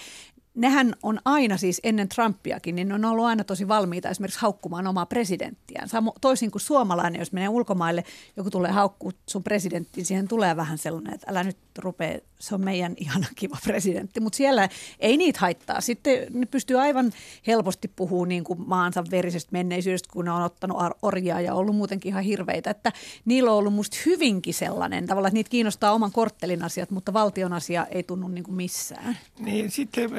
nehän 0.57 0.95
on 1.03 1.21
aina 1.25 1.57
siis 1.57 1.81
ennen 1.85 2.09
Trumpiakin, 2.09 2.77
niin 2.77 2.89
ne 2.89 2.95
on 2.95 3.05
ollut 3.05 3.25
aina 3.25 3.45
tosi 3.45 3.69
valmiita 3.69 4.09
esimerkiksi 4.09 4.41
haukkumaan 4.41 4.87
omaa 4.87 5.07
presidenttiään. 5.07 5.89
Samo, 5.89 6.15
toisin 6.21 6.51
kuin 6.51 6.63
suomalainen, 6.63 7.19
jos 7.19 7.33
menee 7.33 7.49
ulkomaille, 7.49 8.05
joku 8.37 8.51
tulee 8.51 8.71
haukkuu 8.71 9.13
sun 9.27 9.43
presidenttiin, 9.43 10.07
siihen 10.07 10.29
tulee 10.29 10.57
vähän 10.57 10.79
sellainen, 10.79 11.15
että 11.15 11.27
älä 11.31 11.45
nyt 11.45 11.57
rupee, 11.79 12.23
se 12.39 12.55
on 12.55 12.65
meidän 12.65 12.95
ihana 12.97 13.27
kiva 13.35 13.57
presidentti. 13.65 14.21
Mutta 14.21 14.37
siellä 14.37 14.69
ei 15.01 15.17
niitä 15.17 15.41
haittaa. 15.41 15.81
Sitten 15.81 16.27
ne 16.31 16.47
pystyy 16.47 16.81
aivan 16.81 17.13
helposti 17.47 17.89
puhumaan 17.97 18.29
niin 18.29 18.45
kuin 18.45 18.63
maansa 18.67 19.05
verisestä 19.11 19.49
menneisyydestä, 19.53 20.09
kun 20.13 20.25
ne 20.25 20.31
on 20.31 20.43
ottanut 20.43 20.79
orjaa 21.03 21.41
ja 21.41 21.55
ollut 21.55 21.77
muutenkin 21.77 22.11
ihan 22.11 22.23
hirveitä. 22.23 22.71
Että 22.71 22.93
niillä 23.25 23.51
on 23.51 23.59
ollut 23.59 23.75
musta 23.75 23.97
hyvinkin 24.07 24.55
sellainen 24.55 25.07
tavalla, 25.07 25.29
että 25.29 25.35
niitä 25.35 25.51
kiinnostaa 25.51 25.93
oman 25.93 26.13
korttelin 26.13 26.63
asiat, 26.63 26.91
mutta 26.91 27.13
valtion 27.13 27.53
asia 27.53 27.87
ei 27.87 28.03
tunnu 28.03 28.29
niin 28.29 28.45
kuin 28.45 28.55
missään. 28.55 29.19
Niin, 29.39 29.71
sitten 29.71 30.11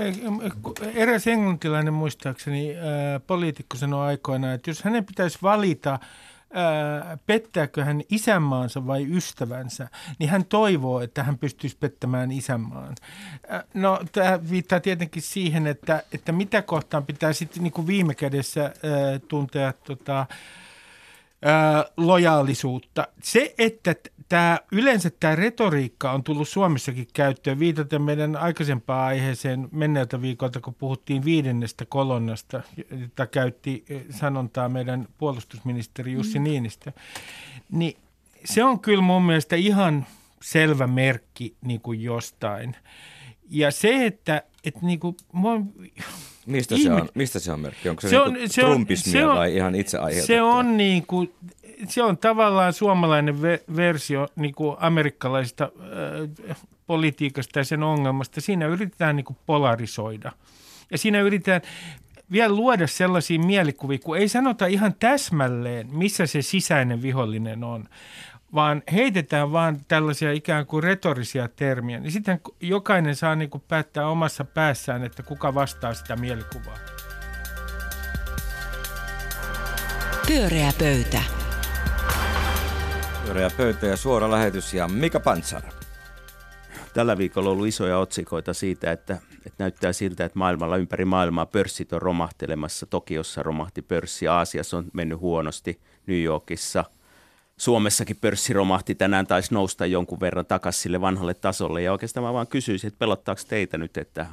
eräs 0.93 1.27
englantilainen 1.27 1.93
muistaakseni 1.93 2.75
äh, 2.75 2.84
poliitikko 3.27 3.77
sanoi 3.77 4.07
aikoinaan, 4.07 4.53
että 4.53 4.69
jos 4.69 4.84
hänen 4.84 5.05
pitäisi 5.05 5.38
valita, 5.41 5.93
äh, 5.93 7.19
pettääkö 7.25 7.86
hän 7.86 8.01
isänmaansa 8.10 8.88
vai 8.88 9.05
ystävänsä, 9.12 9.88
niin 10.19 10.29
hän 10.29 10.46
toivoo, 10.46 11.01
että 11.01 11.24
hän 11.24 11.38
pystyisi 11.38 11.77
pettämään 11.79 12.31
isänmaan. 12.31 12.96
Äh, 13.53 13.63
no, 13.74 14.00
tämä 14.12 14.39
viittaa 14.50 14.79
tietenkin 14.79 15.22
siihen, 15.22 15.67
että, 15.67 16.03
että 16.13 16.31
mitä 16.31 16.62
kohtaan 16.62 17.05
pitää 17.05 17.34
sitten 17.34 17.63
niin 17.63 17.74
kuin 17.74 17.88
viime 17.88 18.15
kädessä 18.15 18.65
äh, 18.65 18.72
tuntea 19.27 19.74
tota, 19.74 20.19
äh, 20.19 21.86
lojaalisuutta. 21.98 23.07
Se, 23.24 23.55
että 23.57 23.96
tämä, 24.29 24.60
yleensä 24.72 25.12
tämä 25.19 25.36
retoriikka 25.36 26.12
on 26.12 26.24
tullut 26.24 26.50
Suomessakin 26.50 27.07
käyttöön 27.13 27.60
viitaten 27.60 28.01
meidän 28.01 28.36
aikaisempaan 28.36 29.07
aiheeseen 29.07 29.69
menneeltä 29.72 30.22
viikolta, 30.22 30.60
kun 30.60 30.75
puhuttiin 30.75 31.25
viidennestä 31.25 31.86
kolonnasta, 31.86 32.62
jota 33.01 33.27
käytti 33.27 33.86
sanontaa 34.10 34.69
meidän 34.69 35.07
puolustusministeri 35.17 36.13
Jussi 36.13 36.39
mm. 36.39 36.43
Niinistö. 36.43 36.91
Niin 37.72 37.98
se 38.46 38.63
on 38.63 38.79
kyllä 38.79 39.03
mun 39.03 39.24
mielestä 39.24 39.55
ihan 39.55 40.05
selvä 40.41 40.88
merkki 40.88 41.55
niin 41.62 41.81
kuin 41.81 42.01
jostain. 42.01 42.75
Ja 43.50 43.72
se, 43.72 44.05
että, 44.05 44.43
että 44.63 44.79
niin 44.84 45.00
kuin, 45.00 45.15
mua, 45.31 45.62
Mistä, 46.48 46.75
ihme... 46.75 46.96
se 46.96 47.01
on, 47.01 47.10
mistä 47.13 47.39
se 47.39 47.51
on 47.51 47.60
merkki? 47.60 47.89
Onko 47.89 48.01
se, 48.01 48.10
se, 48.10 48.19
on, 48.19 48.34
niin 48.34 48.50
se 48.50 48.62
trumpismia 48.62 49.12
se 49.12 49.25
on, 49.25 49.38
vai 49.38 49.55
ihan 49.55 49.75
itse 49.75 49.98
aiheutettua? 49.98 50.36
Se 50.36 50.41
on 50.41 50.77
niin 50.77 51.07
kuin, 51.07 51.34
se 51.88 52.03
on 52.03 52.17
tavallaan 52.17 52.74
suomalainen 52.74 53.36
ve- 53.36 53.75
versio 53.75 54.27
niin 54.36 54.55
kuin 54.55 54.77
amerikkalaisesta 54.79 55.72
äh, 56.50 56.57
politiikasta 56.88 57.60
ja 57.60 57.65
sen 57.65 57.84
ongelmasta. 57.84 58.41
Siinä 58.41 58.67
yritetään 58.67 59.15
niin 59.15 59.25
kuin 59.25 59.38
polarisoida. 59.46 60.31
Ja 60.91 60.98
siinä 60.98 61.22
yritetään 61.22 61.62
vielä 62.31 62.55
luoda 62.55 62.88
sellaisia 62.88 63.39
mielikuvia, 63.39 64.00
kun 64.00 64.17
ei 64.17 64.27
sanota 64.27 64.65
ihan 64.65 64.93
täsmälleen, 65.00 65.88
missä 65.91 66.25
se 66.25 66.41
sisäinen 66.41 67.01
vihollinen 67.01 67.63
on, 67.63 67.84
vaan 68.53 68.84
heitetään 68.93 69.51
vaan 69.51 69.77
tällaisia 69.88 70.31
ikään 70.31 70.65
kuin 70.65 70.84
retorisia 70.84 71.48
termiä. 71.48 72.00
Niin 72.00 72.12
sitten 72.12 72.41
jokainen 72.62 73.15
saa 73.15 73.36
niin 73.36 73.50
kuin 73.50 73.63
päättää 73.67 74.07
omassa 74.07 74.46
päässään, 74.46 75.03
että 75.03 75.24
kuka 75.24 75.53
vastaa 75.53 75.93
sitä 75.93 76.15
mielikuvaa. 76.15 76.77
Pyöreä 80.27 80.72
pöytä. 80.79 81.22
Pyöreä 83.27 83.50
pöytä 83.57 83.88
ja 83.88 83.98
suora 83.98 84.31
lähetys 84.31 84.74
ja 84.74 84.88
Mika 84.88 85.19
Pantsar. 85.19 85.62
Tällä 86.93 87.17
viikolla 87.17 87.50
on 87.50 87.53
ollut 87.53 87.67
isoja 87.67 87.98
otsikoita 87.98 88.53
siitä, 88.53 88.91
että, 88.91 89.17
että 89.46 89.63
näyttää 89.63 89.93
siltä, 89.93 90.25
että 90.25 90.39
maailmalla 90.39 90.77
ympäri 90.77 91.05
maailmaa 91.05 91.46
pörssit 91.46 91.93
on 91.93 92.01
romahtelemassa. 92.01 92.86
Tokiossa 92.86 93.43
romahti 93.43 93.81
pörssi, 93.81 94.27
Aasiassa 94.27 94.77
on 94.77 94.86
mennyt 94.93 95.19
huonosti, 95.19 95.79
New 96.07 96.24
Yorkissa– 96.24 96.86
Suomessakin 97.57 98.17
pörssi 98.22 98.53
romahti 98.53 98.96
tänään, 98.96 99.27
taisi 99.27 99.53
nousta 99.53 99.86
jonkun 99.86 100.19
verran 100.19 100.46
takaisin 100.46 100.81
sille 100.81 101.01
vanhalle 101.01 101.34
tasolle. 101.34 101.81
Ja 101.81 101.91
oikeastaan 101.91 102.24
mä 102.24 102.34
vaan 102.34 102.48
kysyisin, 102.48 102.88
että 102.88 103.00
pelottaako 103.00 103.41
teitä 103.48 103.77
nyt, 103.77 103.98
että 103.98 104.27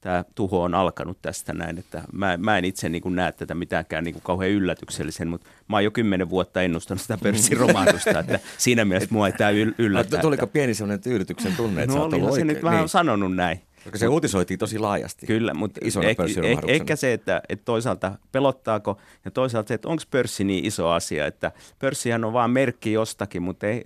tämä 0.00 0.24
tuho 0.34 0.62
on 0.62 0.74
alkanut 0.74 1.18
tästä 1.22 1.52
näin. 1.52 1.78
Että 1.78 2.02
mä, 2.12 2.36
mä 2.36 2.58
en 2.58 2.64
itse 2.64 2.88
niin 2.88 3.02
kuin 3.02 3.16
näe 3.16 3.32
tätä 3.32 3.54
mitenkään 3.54 4.04
niin 4.04 4.14
kuin 4.14 4.22
kauhean 4.22 4.50
yllätyksellisen, 4.50 5.28
mutta 5.28 5.48
mä 5.68 5.76
oon 5.76 5.84
jo 5.84 5.90
kymmenen 5.90 6.30
vuotta 6.30 6.62
ennustanut 6.62 7.02
sitä 7.02 7.18
pörssiromahdusta, 7.22 8.18
että 8.18 8.40
siinä 8.58 8.84
mielessä 8.84 9.08
mua 9.12 9.26
ei 9.26 9.32
tämä 9.32 9.50
yllätä. 9.78 10.18
Tuliko 10.18 10.46
pieni 10.46 10.74
sellainen 10.74 11.02
tyydytyksen 11.02 11.56
tunne, 11.56 11.82
että 11.82 11.96
no, 11.96 12.34
sä 12.36 12.44
nyt 12.44 12.62
vähän 12.62 12.78
niin. 12.78 12.88
sanonut 12.88 13.34
näin. 13.36 13.67
Koska 13.84 13.98
se 13.98 14.08
uutisoitiin 14.08 14.58
tosi 14.58 14.78
laajasti. 14.78 15.26
Kyllä, 15.26 15.54
mutta 15.54 15.80
ehkä, 16.04 16.24
eh, 16.42 16.58
ehkä 16.66 16.96
se, 16.96 17.12
että, 17.12 17.42
että 17.48 17.64
toisaalta 17.64 18.18
pelottaako 18.32 18.98
ja 19.24 19.30
toisaalta 19.30 19.68
se, 19.68 19.74
että 19.74 19.88
onko 19.88 20.02
pörssi 20.10 20.44
niin 20.44 20.64
iso 20.64 20.88
asia, 20.88 21.26
että 21.26 21.52
pörssihän 21.78 22.24
on 22.24 22.32
vaan 22.32 22.50
merkki 22.50 22.92
jostakin, 22.92 23.42
mutta 23.42 23.66
ei, 23.66 23.82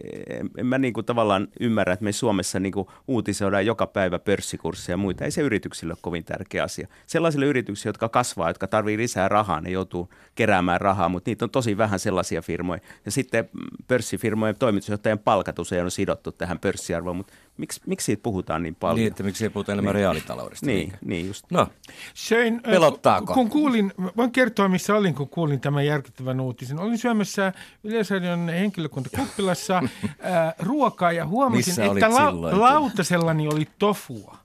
en 0.58 0.66
mä 0.66 0.78
niin 0.78 0.94
kuin 0.94 1.06
tavallaan 1.06 1.48
ymmärrä, 1.60 1.92
että 1.92 2.04
me 2.04 2.12
Suomessa 2.12 2.60
niin 2.60 2.72
kuin 2.72 2.88
uutisoidaan 3.08 3.66
joka 3.66 3.86
päivä 3.86 4.18
pörssikursseja 4.18 4.92
ja 4.94 4.96
muita. 4.96 5.24
Ei 5.24 5.30
se 5.30 5.42
yrityksille 5.42 5.92
ole 5.92 5.98
kovin 6.02 6.24
tärkeä 6.24 6.64
asia. 6.64 6.88
Sellaisille 7.06 7.46
yrityksille, 7.46 7.88
jotka 7.88 8.08
kasvaa, 8.08 8.50
jotka 8.50 8.66
tarvii 8.66 8.98
lisää 8.98 9.28
rahaa, 9.28 9.60
ne 9.60 9.70
joutuu 9.70 10.08
keräämään 10.34 10.80
rahaa, 10.80 11.08
mutta 11.08 11.30
niitä 11.30 11.44
on 11.44 11.50
tosi 11.50 11.76
vähän 11.76 11.98
sellaisia 11.98 12.42
firmoja. 12.42 12.80
Ja 13.04 13.10
sitten 13.10 13.48
pörssifirmojen 13.88 14.56
toimitusjohtajan 14.58 15.18
palkatus 15.18 15.72
ei 15.72 15.80
ole 15.80 15.90
sidottu 15.90 16.32
tähän 16.32 16.58
pörssiarvoon, 16.58 17.16
mutta 17.16 17.32
miksi, 17.62 17.80
miksi 17.86 18.04
siitä 18.04 18.22
puhutaan 18.22 18.62
niin 18.62 18.74
paljon? 18.74 18.96
Niin, 18.96 19.08
että 19.08 19.22
miksi 19.22 19.44
ei 19.44 19.50
puhuta 19.50 19.72
enemmän 19.72 19.94
niin. 19.94 20.00
reaalitaloudesta. 20.00 20.66
Niin, 20.66 20.92
niin 21.04 21.26
just. 21.26 21.44
No, 21.50 21.66
Söin, 22.14 22.62
pelottaako? 22.62 23.34
Kun 23.34 23.50
kuulin, 23.50 23.92
voin 24.16 24.32
kertoa 24.32 24.68
missä 24.68 24.96
olin, 24.96 25.14
kun 25.14 25.28
kuulin 25.28 25.60
tämän 25.60 25.86
järkyttävän 25.86 26.40
uutisen. 26.40 26.80
Olin 26.80 26.98
syömässä 26.98 27.52
Yleisradion 27.84 28.48
henkilökuntakuppilassa 28.48 29.78
äh, 29.78 30.54
ruokaa 30.58 31.12
ja 31.12 31.26
huomasin, 31.26 31.84
että 31.84 32.10
la- 32.10 32.60
lautasellani 32.60 33.48
oli 33.48 33.68
tofua. 33.78 34.36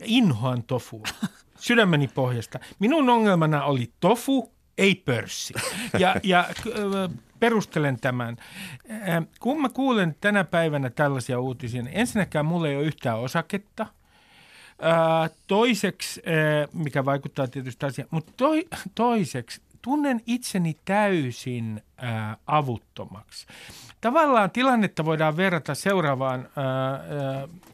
Ja 0.00 0.06
inhoan 0.08 0.62
tofua. 0.62 1.06
Sydämeni 1.58 2.08
pohjasta. 2.08 2.58
Minun 2.78 3.08
ongelmana 3.08 3.64
oli 3.64 3.92
tofu, 4.00 4.52
ei 4.78 4.94
pörssi. 4.94 5.54
Ja, 5.98 6.16
ja 6.22 6.44
perustelen 7.40 8.00
tämän. 8.00 8.36
Äh, 8.90 9.26
kun 9.40 9.62
mä 9.62 9.68
kuulen 9.68 10.16
tänä 10.20 10.44
päivänä 10.44 10.90
tällaisia 10.90 11.40
uutisia, 11.40 11.82
niin 11.82 11.96
ensinnäkään 11.96 12.46
mulla 12.46 12.68
ei 12.68 12.76
ole 12.76 12.84
yhtään 12.84 13.18
osaketta. 13.18 13.82
Äh, 13.82 15.30
toiseksi, 15.46 16.22
äh, 16.26 16.68
mikä 16.72 17.04
vaikuttaa 17.04 17.48
tietysti 17.48 17.86
asiaan, 17.86 18.08
mutta 18.10 18.32
toi, 18.36 18.66
toiseksi 18.94 19.60
tunnen 19.82 20.20
itseni 20.26 20.76
täysin 20.84 21.82
avuttomaksi. 22.46 23.46
Tavallaan 24.00 24.50
tilannetta 24.50 25.04
voidaan 25.04 25.36
verrata 25.36 25.74
seuraavaan 25.74 26.48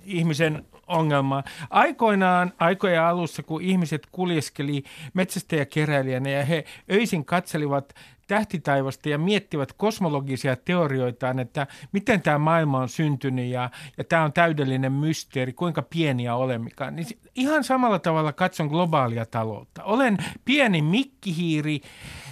ihmisen 0.05 0.65
ongelmaan. 0.87 1.45
Aikoinaan, 1.71 2.53
aikojen 2.59 3.03
alussa, 3.03 3.43
kun 3.43 3.63
ihmiset 3.63 4.07
kuljeskeli 4.13 4.83
metsästäjäkeräilijänä 5.15 6.31
ja 6.31 6.45
he 6.45 6.65
öisin 6.91 7.25
katselivat 7.25 7.95
tähtitaivasta 8.27 9.09
ja 9.09 9.19
miettivät 9.19 9.73
kosmologisia 9.73 10.57
teorioitaan, 10.57 11.39
että 11.39 11.67
miten 11.93 12.23
tämä 12.23 12.39
maailma 12.39 12.79
on 12.79 12.89
syntynyt 12.89 13.51
ja, 13.51 13.71
ja 13.99 14.05
tämä 14.05 14.25
on 14.25 14.33
täydellinen 14.33 14.93
mysteeri, 14.93 15.53
kuinka 15.53 15.83
pieniä 15.83 16.35
olemikaan. 16.35 16.97
Niin 16.97 17.07
ihan 17.35 17.65
samalla 17.65 17.99
tavalla 17.99 18.33
katson 18.33 18.69
globaalia 18.69 19.27
taloutta. 19.27 19.85
Olen 19.85 20.19
pieni 20.45 20.83
mikkihiiri, 20.83 21.81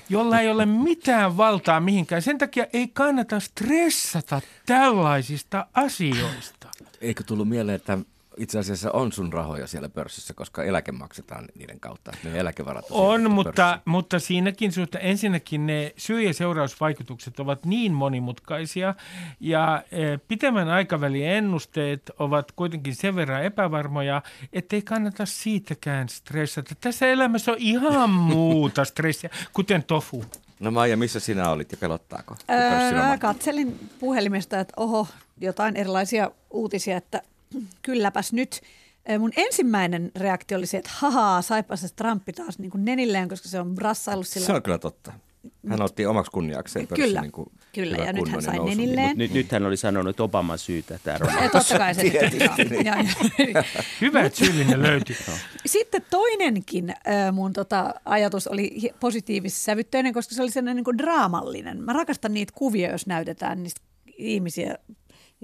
jolla 0.09 0.40
ei 0.40 0.50
ole 0.50 0.66
mitään 0.66 1.37
valtaa 1.37 1.80
mihinkään. 1.80 2.23
Sen 2.23 2.38
takia 2.38 2.66
ei 2.73 2.88
kannata 2.88 3.40
stressata 3.40 4.40
tällaisista 4.66 5.66
asioista. 5.75 6.68
Eikö 7.00 7.25
tullut 7.25 7.49
mieleen, 7.49 7.76
että 7.76 7.99
itse 8.37 8.59
asiassa 8.59 8.91
on 8.93 9.12
sun 9.12 9.33
rahoja 9.33 9.67
siellä 9.67 9.89
pörssissä, 9.89 10.35
koska 10.35 10.65
eläke 10.65 10.93
maksetaan 10.93 11.45
niiden 11.55 11.81
kautta. 11.81 12.12
Ne 12.25 12.39
eläkevarat 12.39 12.85
on, 12.91 13.31
mutta, 13.31 13.79
mutta 13.85 14.19
siinäkin 14.19 14.73
suhta 14.73 14.99
ensinnäkin 14.99 15.67
ne 15.67 15.93
syy- 15.97 16.23
ja 16.23 16.35
seurausvaikutukset 16.35 17.41
ovat 17.41 17.65
niin 17.65 17.93
monimutkaisia 17.93 18.95
ja 19.41 19.83
e, 19.93 20.19
pitemmän 20.29 20.69
aikavälin 20.69 21.27
ennusteet 21.27 22.11
ovat 22.19 22.53
kuitenkin 22.53 22.95
sen 22.95 23.17
verran 23.17 23.45
epävarmoja, 23.45 24.23
ettei 24.53 24.83
kannata 24.83 25.27
siitäkään 25.27 26.09
stressata. 26.09 26.75
Tässä 26.81 27.07
elämässä 27.07 27.53
on 27.53 27.59
ihan 27.61 28.11
muuta 28.35 28.85
stressiä, 28.85 29.31
kuten 29.53 29.83
tofu. 29.85 30.25
No 30.61 30.71
Maija, 30.71 30.97
missä 30.97 31.21
sinä 31.21 31.51
olit 31.51 31.73
ja 31.73 31.79
pelottaako? 31.79 32.37
Öö, 32.51 33.19
katselin 33.19 33.91
puhelimesta, 34.01 34.61
että 34.61 34.75
oho, 34.77 35.07
jotain 35.41 35.77
erilaisia 35.77 36.31
uutisia, 36.51 36.97
että 36.97 37.23
kylläpäs 37.82 38.32
nyt. 38.32 38.61
Mun 39.18 39.32
ensimmäinen 39.37 40.11
reaktio 40.16 40.59
oli 40.59 40.66
se, 40.66 40.76
että 40.78 40.90
hahaa, 40.94 41.42
saipa 41.42 41.76
se 41.76 41.88
Trump 41.97 42.23
taas 42.37 42.59
niin 42.59 42.71
kuin 42.71 42.85
nenilleen, 42.85 43.28
koska 43.28 43.49
se 43.49 43.61
on 43.61 43.75
brassaillut 43.75 44.26
sillä. 44.28 44.47
Se 44.47 44.52
on 44.52 44.62
kyllä 44.62 44.78
totta. 44.78 45.12
Hän 45.68 45.82
otti 45.82 46.06
omaksi 46.06 46.32
kunniakseen 46.32 46.88
Kyllä, 46.88 47.21
niin 47.21 47.32
kuin 47.32 47.49
kyllä 47.73 47.97
ja 47.97 48.12
nyt 48.12 48.28
hän 48.28 48.42
sai 48.42 48.56
nousun. 48.56 48.76
nenilleen. 48.76 49.18
Nyt, 49.18 49.32
nyt 49.32 49.52
hän 49.52 49.66
oli 49.66 49.76
sanonut 49.76 50.21
Obaman 50.21 50.59
syytä 50.59 50.99
tämä 51.04 51.18
romahdus. 51.18 51.52
Totta 51.52 51.78
kai 51.78 51.94
se 51.94 52.02
Hyvä, 54.00 54.21
että 54.21 54.38
syyllinen 54.38 54.82
löytyi. 54.82 55.16
Sitten 55.66 56.02
toinenkin 56.11 56.94
mun 57.32 57.52
tota, 57.52 57.94
ajatus 58.04 58.47
oli 58.49 58.90
positiivis-sävytteinen, 59.00 60.12
koska 60.14 60.35
se 60.35 60.42
oli 60.42 60.50
sellainen 60.50 60.76
niin 60.76 60.85
kuin 60.85 60.99
draamallinen. 60.99 61.82
Mä 61.82 61.92
rakastan 61.92 62.35
niitä 62.35 62.52
kuvia, 62.56 62.90
jos 62.90 63.06
näytetään 63.06 63.62
niistä 63.62 63.80
ihmisiä 64.16 64.78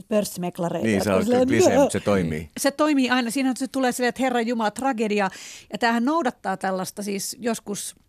pörssimeklareita. 0.03 0.87
Niin, 0.87 1.05
se 1.05 1.13
on 1.13 1.47
klisee, 1.47 1.79
mutta 1.79 1.93
se 1.93 2.01
toimii. 2.01 2.51
Se 2.59 2.71
toimii 2.71 3.11
aina. 3.11 3.31
Siinä 3.31 3.53
se 3.57 3.69
tulee 3.69 3.93
silleen, 3.93 4.09
että 4.09 4.23
Herra 4.23 4.41
Jumala, 4.41 4.71
tragedia. 4.71 5.31
Ja 5.73 5.79
tämähän 5.79 6.05
noudattaa 6.05 6.57
tällaista 6.57 7.03
siis 7.03 7.37
joskus– 7.41 7.95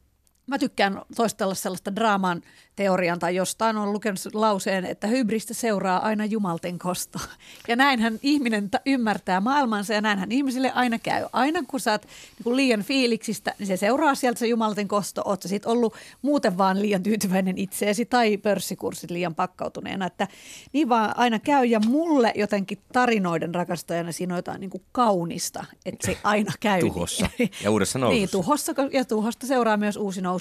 Mä 0.49 0.59
tykkään 0.59 1.01
toistella 1.15 1.55
sellaista 1.55 1.95
draaman 1.95 2.41
teorian 2.75 3.19
tai 3.19 3.35
jostain 3.35 3.77
on 3.77 3.93
lukenut 3.93 4.19
lauseen, 4.33 4.85
että 4.85 5.07
hybristä 5.07 5.53
seuraa 5.53 6.05
aina 6.05 6.25
jumalten 6.25 6.79
kosto. 6.79 7.19
Ja 7.67 7.75
näinhän 7.75 8.19
ihminen 8.21 8.69
t- 8.69 8.75
ymmärtää 8.85 9.41
maailmansa 9.41 9.93
ja 9.93 10.01
näinhän 10.01 10.31
ihmisille 10.31 10.71
aina 10.71 10.99
käy. 10.99 11.25
Aina 11.33 11.63
kun 11.67 11.79
sä 11.79 11.91
oot 11.91 12.01
niin 12.45 12.55
liian 12.55 12.83
fiiliksistä, 12.83 13.53
niin 13.59 13.67
se 13.67 13.77
seuraa 13.77 14.15
sieltä 14.15 14.39
se 14.39 14.47
jumalten 14.47 14.87
kosto. 14.87 15.21
Oot 15.25 15.41
sä 15.41 15.47
sit 15.47 15.65
ollut 15.65 15.93
muuten 16.21 16.57
vaan 16.57 16.81
liian 16.81 17.03
tyytyväinen 17.03 17.57
itseesi 17.57 18.05
tai 18.05 18.37
pörssikurssit 18.37 19.11
liian 19.11 19.35
pakkautuneena. 19.35 20.05
Että 20.05 20.27
niin 20.73 20.89
vaan 20.89 21.17
aina 21.17 21.39
käy 21.39 21.65
ja 21.65 21.79
mulle 21.79 22.33
jotenkin 22.35 22.77
tarinoiden 22.93 23.55
rakastajana 23.55 24.11
siinä 24.11 24.33
on 24.33 24.37
jotain 24.37 24.59
niin 24.59 24.69
kuin 24.69 24.83
kaunista, 24.91 25.65
että 25.85 26.07
se 26.07 26.17
aina 26.23 26.53
käy. 26.59 26.79
Tuhossa 26.79 27.29
ja 27.63 27.71
uudessa 27.71 27.99
nousussa. 27.99 28.19
niin, 28.19 28.29
tuhossa 28.31 28.73
ja 28.93 29.05
tuhosta 29.05 29.47
seuraa 29.47 29.77
myös 29.77 29.97
uusi 29.97 30.21
nousu. 30.21 30.38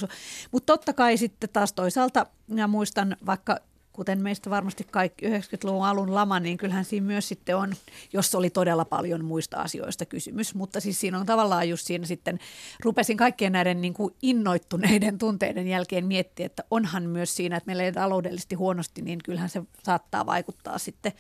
Mutta 0.53 0.73
totta 0.73 0.93
kai 0.93 1.17
sitten 1.17 1.51
taas 1.53 1.73
toisaalta 1.73 2.27
minä 2.47 2.67
muistan 2.67 3.17
vaikka 3.27 3.61
kuten 3.99 4.23
meistä 4.23 4.51
varmasti 4.51 4.85
kaikki 4.91 5.27
90-luvun 5.27 5.87
alun 5.87 6.15
lama, 6.15 6.41
niin 6.41 6.59
kyllähän 6.59 6.85
siinä 6.85 7.07
myös 7.07 7.29
sitten 7.29 7.57
on, 7.57 7.75
jos 8.13 8.35
oli 8.35 8.51
todella 8.51 8.85
paljon 8.85 9.25
muista 9.25 9.57
asioista 9.57 10.07
kysymys, 10.07 10.55
mutta 10.55 10.81
siis 10.81 11.01
siinä 11.01 11.19
on 11.19 11.27
tavallaan 11.27 11.69
just 11.69 11.87
siinä 11.87 12.07
sitten, 12.07 12.39
rupesin 12.85 13.17
kaikkien 13.17 13.53
näiden 13.53 13.81
niin 13.81 13.95
kuin 13.95 14.15
innoittuneiden 14.23 15.19
tunteiden 15.25 15.69
jälkeen 15.69 16.07
miettiä, 16.07 16.47
että 16.47 16.65
onhan 16.71 17.03
myös 17.03 17.37
siinä, 17.37 17.57
että 17.57 17.67
meillä 17.67 17.83
ei 17.83 17.93
taloudellisesti 17.93 18.55
huonosti, 18.55 19.03
niin 19.03 19.19
kyllähän 19.25 19.49
se 19.49 19.63
saattaa 19.83 20.27
vaikuttaa 20.27 20.79
sitten 20.79 21.13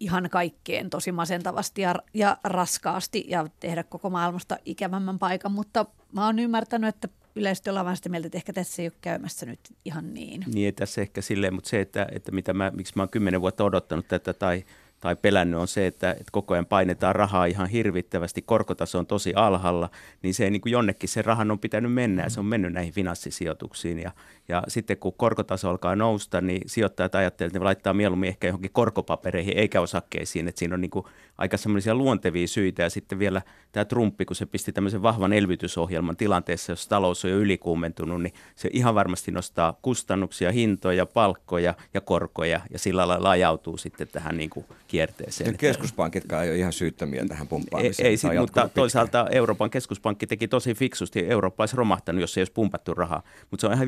ihan 0.00 0.30
kaikkeen 0.30 0.90
tosi 0.90 1.12
masentavasti 1.12 1.82
ja, 1.82 1.94
ja 2.14 2.36
raskaasti 2.44 3.24
ja 3.28 3.46
tehdä 3.60 3.84
koko 3.84 4.10
maailmasta 4.10 4.56
ikävämmän 4.64 5.18
paikan, 5.18 5.52
mutta 5.52 5.86
mä 6.12 6.26
oon 6.26 6.38
ymmärtänyt, 6.38 6.94
että 6.94 7.08
yleisesti 7.36 7.70
ollaan 7.70 7.96
sitä 7.96 8.08
mieltä, 8.08 8.26
että 8.26 8.38
ehkä 8.38 8.52
tässä 8.52 8.82
ei 8.82 8.88
ole 8.88 8.92
käymässä 9.00 9.46
nyt 9.46 9.60
ihan 9.84 10.14
niin. 10.14 10.44
Niin, 10.54 10.74
tässä 10.74 11.00
ehkä 11.00 11.20
silleen, 11.20 11.54
mutta 11.54 11.70
se, 11.70 11.80
että, 11.80 12.06
että 12.12 12.32
mitä 12.32 12.54
mä, 12.54 12.72
miksi 12.74 12.92
mä 12.96 13.02
oon 13.02 13.08
kymmenen 13.08 13.40
vuotta 13.40 13.64
odottanut 13.64 14.08
tätä 14.08 14.32
tai 14.32 14.64
tai 15.00 15.16
pelännyt 15.16 15.60
on 15.60 15.68
se, 15.68 15.86
että, 15.86 16.10
että 16.10 16.32
koko 16.32 16.54
ajan 16.54 16.66
painetaan 16.66 17.14
rahaa 17.14 17.46
ihan 17.46 17.68
hirvittävästi, 17.68 18.42
korkotaso 18.42 18.98
on 18.98 19.06
tosi 19.06 19.34
alhaalla, 19.34 19.90
niin 20.22 20.34
se 20.34 20.50
niin 20.50 20.60
kuin 20.60 20.72
jonnekin 20.72 21.08
se 21.08 21.22
rahan 21.22 21.50
on 21.50 21.58
pitänyt 21.58 21.92
mennä 21.92 22.22
ja 22.22 22.30
se 22.30 22.40
on 22.40 22.46
mennyt 22.46 22.72
näihin 22.72 22.92
finanssisijoituksiin. 22.92 23.98
Ja, 23.98 24.12
ja 24.50 24.62
sitten 24.68 24.96
kun 24.96 25.12
korkotaso 25.16 25.70
alkaa 25.70 25.96
nousta, 25.96 26.40
niin 26.40 26.62
sijoittajat 26.66 27.14
ajattelevat, 27.14 27.50
että 27.50 27.58
ne 27.58 27.64
laittaa 27.64 27.94
mieluummin 27.94 28.28
ehkä 28.28 28.46
johonkin 28.46 28.70
korkopapereihin 28.72 29.56
eikä 29.56 29.80
osakkeisiin, 29.80 30.48
että 30.48 30.58
siinä 30.58 30.74
on 30.74 30.80
niin 30.80 30.90
kuin 30.90 31.06
aika 31.38 31.56
semmoisia 31.56 31.94
luontevia 31.94 32.46
syitä 32.46 32.82
ja 32.82 32.90
sitten 32.90 33.18
vielä 33.18 33.42
tämä 33.72 33.84
Trumpi, 33.84 34.24
kun 34.24 34.36
se 34.36 34.46
pisti 34.46 34.72
tämmöisen 34.72 35.02
vahvan 35.02 35.32
elvytysohjelman 35.32 36.16
tilanteessa, 36.16 36.72
jos 36.72 36.88
talous 36.88 37.24
on 37.24 37.30
jo 37.30 37.38
ylikuumentunut, 37.38 38.22
niin 38.22 38.34
se 38.56 38.70
ihan 38.72 38.94
varmasti 38.94 39.30
nostaa 39.30 39.78
kustannuksia, 39.82 40.52
hintoja, 40.52 41.06
palkkoja 41.06 41.74
ja 41.94 42.00
korkoja 42.00 42.60
ja 42.70 42.78
sillä 42.78 43.08
lailla 43.08 43.30
ajautuu 43.30 43.76
sitten 43.76 44.08
tähän 44.08 44.36
niin 44.36 44.50
kuin 44.50 44.66
kierteeseen. 44.88 45.56
Keskuspankitkaan 45.56 46.44
ei 46.44 46.50
ole 46.50 46.58
ihan 46.58 46.72
syyttömiä 46.72 47.24
tähän 47.28 47.48
pumppaamiseen. 47.48 48.06
Ei, 48.06 48.10
ei 48.10 48.16
sit, 48.16 48.30
mutta 48.30 48.44
pitkään. 48.44 48.70
toisaalta 48.70 49.26
Euroopan 49.30 49.70
keskuspankki 49.70 50.26
teki 50.26 50.48
tosi 50.48 50.74
fiksusti. 50.74 51.26
Eurooppa 51.26 51.62
olisi 51.62 51.76
romahtanut, 51.76 52.20
jos 52.20 52.36
ei 52.36 52.40
olisi 52.40 52.52
pumpattu 52.52 52.94
rahaa. 52.94 53.22
Mutta 53.50 53.60
se 53.60 53.66
on 53.66 53.72
ihan 53.72 53.86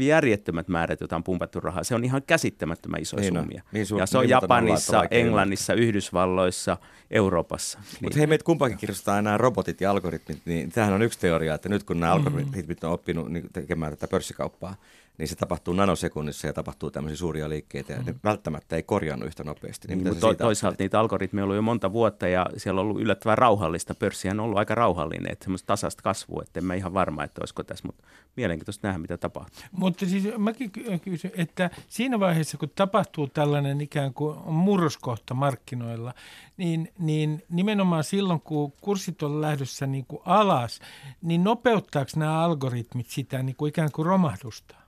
järjettömät 0.53 0.69
määrät, 0.69 1.01
joita 1.01 1.17
on 1.17 1.25
pumpattu 1.25 1.61
rahaa. 1.61 1.85
Se 1.85 1.95
on 1.95 2.05
ihan 2.05 2.23
käsittämättömän 2.23 3.01
iso 3.01 3.17
niin 3.17 3.35
summia. 3.35 3.63
Niin 3.73 3.87
suur, 3.87 4.01
ja 4.01 4.07
se 4.07 4.19
on 4.19 4.23
niin 4.23 4.31
Japanissa, 4.31 5.05
Englannissa, 5.11 5.75
Yhdysvalloissa, 5.75 6.77
Euroopassa. 7.11 7.79
Mutta 7.79 8.01
niin. 8.01 8.19
hei, 8.19 8.27
meitä 8.27 8.45
kumpakin 8.45 8.79
kirjoittaa 8.79 9.23
nämä 9.23 9.39
robotit 9.39 9.81
ja 9.81 9.91
algoritmit, 9.91 10.43
niin 10.45 10.73
tämähän 10.73 10.95
on 10.95 11.03
yksi 11.03 11.19
teoria, 11.19 11.55
että 11.55 11.69
nyt 11.69 11.85
kun 11.85 12.01
nämä 12.01 12.15
mm-hmm. 12.15 12.27
algoritmit 12.27 12.85
on 12.85 12.93
oppinut 12.93 13.33
niin 13.33 13.49
tekemään 13.53 13.93
tätä 13.93 14.09
pörssikauppaa, 14.09 14.77
niin 15.19 15.29
se 15.29 15.37
tapahtuu 15.37 15.75
nanosekunnissa 15.75 16.47
ja 16.47 16.53
tapahtuu 16.53 16.91
tämmöisiä 16.91 17.17
suuria 17.17 17.49
liikkeitä 17.49 17.93
ja 17.93 17.99
mm. 17.99 18.07
ne 18.07 18.15
välttämättä 18.25 18.77
ei 18.77 18.83
korjannut 18.83 19.27
yhtä 19.27 19.45
nopeasti. 19.45 19.89
Niin 19.89 20.05
niin, 20.05 20.17
to, 20.17 20.35
toisaalta 20.35 20.77
niitä 20.79 21.01
algoritmeja 21.01 21.43
on 21.43 21.45
ollut 21.45 21.57
jo 21.57 21.63
monta 21.63 21.93
vuotta 21.93 22.29
ja 22.29 22.47
siellä 22.57 22.81
on 22.81 22.87
ollut 22.87 23.01
yllättävän 23.03 23.39
rauhallista. 23.39 23.95
Pörssihän 23.95 24.41
on 24.41 24.45
ollut 24.45 24.59
aika 24.59 24.75
rauhallinen, 24.75 25.33
että 25.33 25.45
semmoista 25.45 25.67
tasasta 25.67 26.03
kasvua, 26.03 26.43
että 26.43 26.61
en 26.61 26.65
mä 26.65 26.75
ihan 26.75 26.95
varma, 26.95 27.25
että 27.25 27.41
olisiko 27.41 27.63
tässä, 27.63 27.87
mutta 27.87 28.05
mielenkiintoista 28.37 28.89
nähdä, 28.89 28.99
mitä 28.99 29.17
tapahtuu. 29.17 29.63
Mutta 29.73 30.07
siis 30.07 30.25
mäkin 30.39 30.71
kysyn, 31.05 31.31
että 31.37 31.71
siinä 31.89 32.21
vaiheessa, 32.21 32.59
kun 32.59 32.71
tapahtuu 32.75 33.27
tällainen 33.27 33.81
ikään 33.81 34.15
kuin 34.15 34.39
murroskohta 34.53 35.35
markkinoilla, 35.35 36.15
niin, 36.57 36.93
niin 36.99 37.43
nimenomaan 37.49 38.05
silloin, 38.05 38.41
kun 38.41 38.73
kurssit 38.81 39.23
on 39.23 39.41
lähdössä 39.41 39.87
niin 39.87 40.07
kuin 40.07 40.23
alas, 40.25 40.81
niin 41.23 41.45
nopeuttaako 41.45 42.11
nämä 42.17 42.45
algoritmit 42.45 43.07
sitä 43.07 43.43
niin 43.43 43.57
kuin 43.57 43.69
ikään 43.69 43.93
kuin 43.93 44.07
romahdusta? 44.07 44.82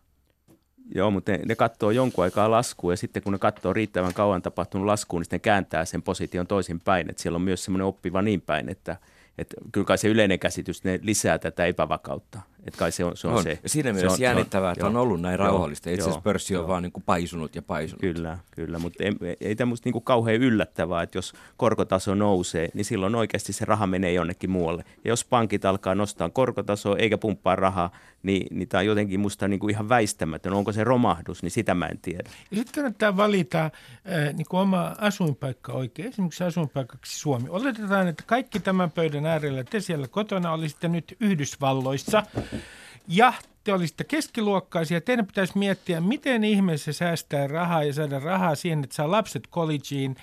Joo, 0.94 1.11
mutta 1.11 1.33
ne, 1.33 1.40
ne 1.47 1.55
katsoo 1.55 1.90
jonkun 1.90 2.25
aikaa 2.25 2.51
laskua 2.51 2.92
ja 2.92 2.97
sitten 2.97 3.23
kun 3.23 3.33
ne 3.33 3.38
katsoo 3.38 3.73
riittävän 3.73 4.14
kauan 4.14 4.42
tapahtunut 4.42 4.87
laskuun, 4.87 5.20
niin 5.20 5.25
sitten 5.25 5.40
kääntää 5.40 5.85
sen 5.85 6.03
position 6.03 6.47
toisin 6.47 6.81
päin. 6.81 7.11
Että 7.11 7.23
siellä 7.23 7.37
on 7.37 7.42
myös 7.42 7.64
semmoinen 7.64 7.87
oppiva 7.87 8.23
niin 8.23 8.40
päin, 8.40 8.68
että, 8.68 8.97
että 9.38 9.57
kyllä 9.73 9.85
kai 9.85 9.99
se 9.99 10.09
yleinen 10.09 10.38
käsitys, 10.38 10.85
ne 10.85 11.01
lisää 11.03 11.38
tätä 11.38 11.66
epävakautta. 11.66 12.40
Että 12.66 12.79
kai 12.79 12.92
se 12.92 13.05
on, 13.05 13.16
se 13.16 13.29
on, 13.29 13.35
on. 13.35 13.42
se. 13.42 13.59
Ja 13.62 13.68
siinä 13.68 13.92
mielessä 13.92 14.22
jännittävää, 14.22 14.72
että 14.72 14.87
on 14.87 14.96
ollut 14.96 15.20
näin 15.20 15.38
rauhallista. 15.38 15.90
Itse 15.90 16.03
asiassa 16.03 16.20
pörssi 16.20 16.57
on 16.57 16.61
joo. 16.61 16.68
vaan 16.68 16.83
niin 16.83 16.92
kuin 16.92 17.03
paisunut 17.07 17.55
ja 17.55 17.62
paisunut. 17.62 18.00
Kyllä, 18.00 18.38
kyllä. 18.50 18.79
Mutta 18.79 19.05
ei, 19.05 19.37
ei 19.40 19.57
tämmöistä 19.57 19.87
niin 19.87 19.92
kuin 19.92 20.05
kauhean 20.05 20.37
yllättävää, 20.37 21.03
että 21.03 21.18
jos 21.18 21.33
korkotaso 21.57 22.14
nousee, 22.14 22.68
niin 22.74 22.85
silloin 22.85 23.14
oikeasti 23.14 23.53
se 23.53 23.64
raha 23.64 23.87
menee 23.87 24.12
jonnekin 24.12 24.50
muualle. 24.50 24.85
Ja 25.05 25.09
jos 25.11 25.24
pankit 25.24 25.64
alkaa 25.64 25.94
nostaa 25.94 26.31
korkotasoa 26.31 26.96
eikä 26.96 27.18
pumppaa 27.18 27.57
rahaa, 27.57 27.90
niin, 28.22 28.46
niin 28.50 28.68
tämä 28.68 28.79
on 28.79 28.87
jotenkin 28.87 29.20
musta 29.20 29.48
niin 29.48 29.61
kuin 29.61 29.70
ihan 29.70 29.88
väistämätön. 29.88 30.53
Onko 30.53 30.72
se 30.72 30.85
romahdus, 30.85 31.42
niin 31.42 31.50
sitä 31.50 31.74
mä 31.74 31.87
en 31.87 31.98
tiedä. 31.98 32.31
Ja 32.50 32.57
sitten 32.57 32.74
kannattaa 32.74 33.16
valita 33.16 33.64
äh, 33.64 33.70
niin 34.33 34.46
kuin 34.50 34.61
oma 34.61 34.94
asuinpaikka 34.98 35.72
oikein. 35.72 36.09
Esimerkiksi 36.09 36.44
asuinpaikaksi 36.44 37.18
Suomi. 37.18 37.48
Oletetaan, 37.48 38.09
että 38.09 38.24
kaikki 38.27 38.61
tämän 38.61 38.90
pöydän 38.90 39.27
äärellä, 39.27 39.64
te 39.64 39.81
siellä 39.81 40.09
kotona 40.09 40.53
olisitte 40.53 40.88
nyt 40.88 41.16
Yhdysvalloissa– 41.20 42.22
ja 43.08 43.32
te 43.64 43.72
olisitte 43.72 44.04
keskiluokkaisia, 44.04 45.00
teidän 45.00 45.26
pitäisi 45.26 45.58
miettiä, 45.58 46.00
miten 46.00 46.44
ihmeessä 46.44 46.92
säästää 46.92 47.46
rahaa 47.46 47.84
ja 47.84 47.92
saada 47.92 48.18
rahaa 48.18 48.54
siihen, 48.54 48.84
että 48.84 48.96
saa 48.96 49.10
lapset 49.10 49.48
collegeen. 49.50 50.16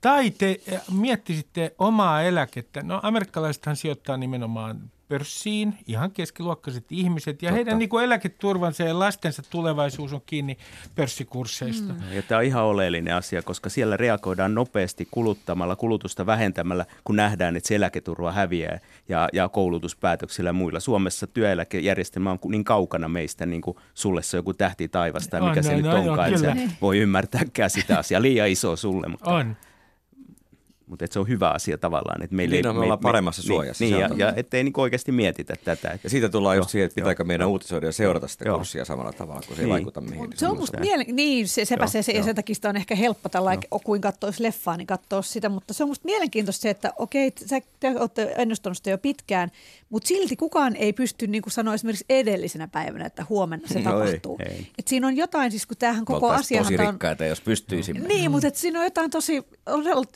Tai 0.00 0.30
te 0.30 0.60
miettisitte 0.90 1.74
omaa 1.78 2.22
eläkettä. 2.22 2.82
No 2.82 3.00
amerikkalaisethan 3.02 3.76
sijoittaa 3.76 4.16
nimenomaan 4.16 4.90
pörssiin, 5.08 5.74
ihan 5.86 6.10
keskiluokkaiset 6.10 6.84
ihmiset, 6.90 7.42
ja 7.42 7.48
Totta. 7.48 7.54
heidän 7.54 7.78
niin 7.78 7.88
kuin 7.88 8.04
eläketurvansa 8.04 8.82
ja 8.82 8.98
lastensa 8.98 9.42
tulevaisuus 9.50 10.12
on 10.12 10.20
kiinni 10.26 10.58
pörssikursseista. 10.94 11.92
Mm. 11.92 12.12
Ja 12.12 12.22
tämä 12.22 12.38
on 12.38 12.44
ihan 12.44 12.64
oleellinen 12.64 13.14
asia, 13.14 13.42
koska 13.42 13.70
siellä 13.70 13.96
reagoidaan 13.96 14.54
nopeasti 14.54 15.08
kuluttamalla, 15.10 15.76
kulutusta 15.76 16.26
vähentämällä, 16.26 16.86
kun 17.04 17.16
nähdään, 17.16 17.56
että 17.56 17.68
se 17.68 17.74
eläketurva 17.74 18.32
häviää 18.32 18.80
ja, 19.08 19.28
ja 19.32 19.48
koulutuspäätöksillä 19.48 20.48
ja 20.48 20.52
muilla. 20.52 20.80
Suomessa 20.80 21.26
työeläkejärjestelmä 21.26 22.30
on 22.30 22.38
niin 22.48 22.64
kaukana 22.64 23.08
meistä, 23.08 23.46
niin 23.46 23.62
kuin 23.62 23.76
sulle 23.94 24.22
se 24.22 24.36
on 24.36 24.38
joku 24.38 24.54
tähti 24.54 24.88
taivasta, 24.88 25.40
mikä 25.40 25.60
on, 25.60 25.64
se 25.64 25.70
no, 25.70 25.76
nyt 25.76 25.86
no, 25.86 26.10
onkaan, 26.10 26.34
että 26.34 26.56
voi 26.82 26.98
ymmärtääkään 26.98 27.70
sitä 27.70 27.98
asiaa. 27.98 28.22
Liian 28.22 28.48
iso 28.48 28.76
sulle. 28.76 29.08
Mutta... 29.08 29.30
On. 29.30 29.56
Mutta 30.86 31.06
se 31.10 31.18
on 31.18 31.28
hyvä 31.28 31.50
asia 31.50 31.78
tavallaan. 31.78 32.22
Että 32.22 32.36
meille, 32.36 32.54
niin, 32.54 32.64
no, 32.64 32.72
me, 32.72 32.78
me 32.78 32.82
ollaan 32.82 32.98
paremmassa 32.98 33.42
me, 33.42 33.46
suojassa. 33.46 33.84
Niin, 33.84 33.94
niin 33.94 34.18
ja, 34.18 34.26
ja 34.26 34.32
ettei 34.36 34.64
niin 34.64 34.72
oikeasti 34.76 35.12
mietitä 35.12 35.54
tätä. 35.64 35.98
Ja 36.04 36.10
siitä 36.10 36.28
tullaan 36.28 36.56
just 36.56 36.70
siihen, 36.70 36.86
että 36.86 36.94
pitääkö 36.94 37.24
meidän 37.24 37.48
uutisoida 37.48 37.86
ja 37.86 37.92
seurata 37.92 38.28
sitä 38.28 38.44
joo. 38.44 38.56
kurssia 38.56 38.84
samalla 38.84 39.12
tavalla, 39.12 39.42
kun 39.46 39.56
se 39.56 39.62
ei 39.62 39.66
niin. 39.66 39.72
vaikuta 39.72 40.00
mihin. 40.00 40.30
Se 40.34 40.48
on 40.48 40.56
musta 40.56 40.80
mielen... 40.80 41.06
Niin, 41.12 41.48
se, 41.48 41.64
sepä 41.64 41.82
joo, 41.82 41.88
se, 41.88 42.02
se 42.02 42.12
ja 42.12 42.22
sen 42.22 42.34
takia 42.34 42.54
sitä 42.54 42.68
on 42.68 42.76
ehkä 42.76 42.94
helppo 42.94 43.28
tällä 43.28 43.58
kuin 43.84 44.00
katsoisi 44.00 44.42
leffaa, 44.42 44.76
niin 44.76 44.86
katsoa 44.86 45.22
sitä, 45.22 45.48
mutta 45.48 45.74
se 45.74 45.82
on 45.82 45.88
musta 45.88 46.04
mielenkiintoista 46.04 46.62
se, 46.62 46.70
että 46.70 46.92
okei, 46.98 47.32
sä 47.46 47.60
olette 47.98 48.34
ennustanut 48.36 48.76
sitä 48.76 48.90
jo 48.90 48.98
pitkään, 48.98 49.50
mutta 49.90 50.08
silti 50.08 50.36
kukaan 50.36 50.76
ei 50.76 50.92
pysty 50.92 51.26
niin 51.26 51.42
kuin 51.42 51.52
sanoa 51.52 51.74
esimerkiksi 51.74 52.04
edellisenä 52.08 52.68
päivänä, 52.68 53.06
että 53.06 53.26
huomenna 53.28 53.68
se 53.68 53.78
no 53.78 53.90
tapahtuu. 53.90 54.36
Ei, 54.40 54.52
ei. 54.52 54.66
Et 54.78 54.88
siinä 54.88 55.06
on 55.06 55.16
jotain, 55.16 55.50
siis 55.50 55.66
kun 55.66 55.76
tämähän 55.76 56.04
koko 56.04 56.28
asia... 56.28 56.62
tosi 56.62 56.76
rikkaita, 56.76 57.24
on... 57.24 57.30
jos 57.30 57.40
pystyisimme. 57.40 58.08
Niin, 58.08 58.30
mutta 58.30 58.48
et 58.48 58.56
siinä 58.56 58.78
on 58.78 58.84
jotain 58.84 59.10
tosi, 59.10 59.42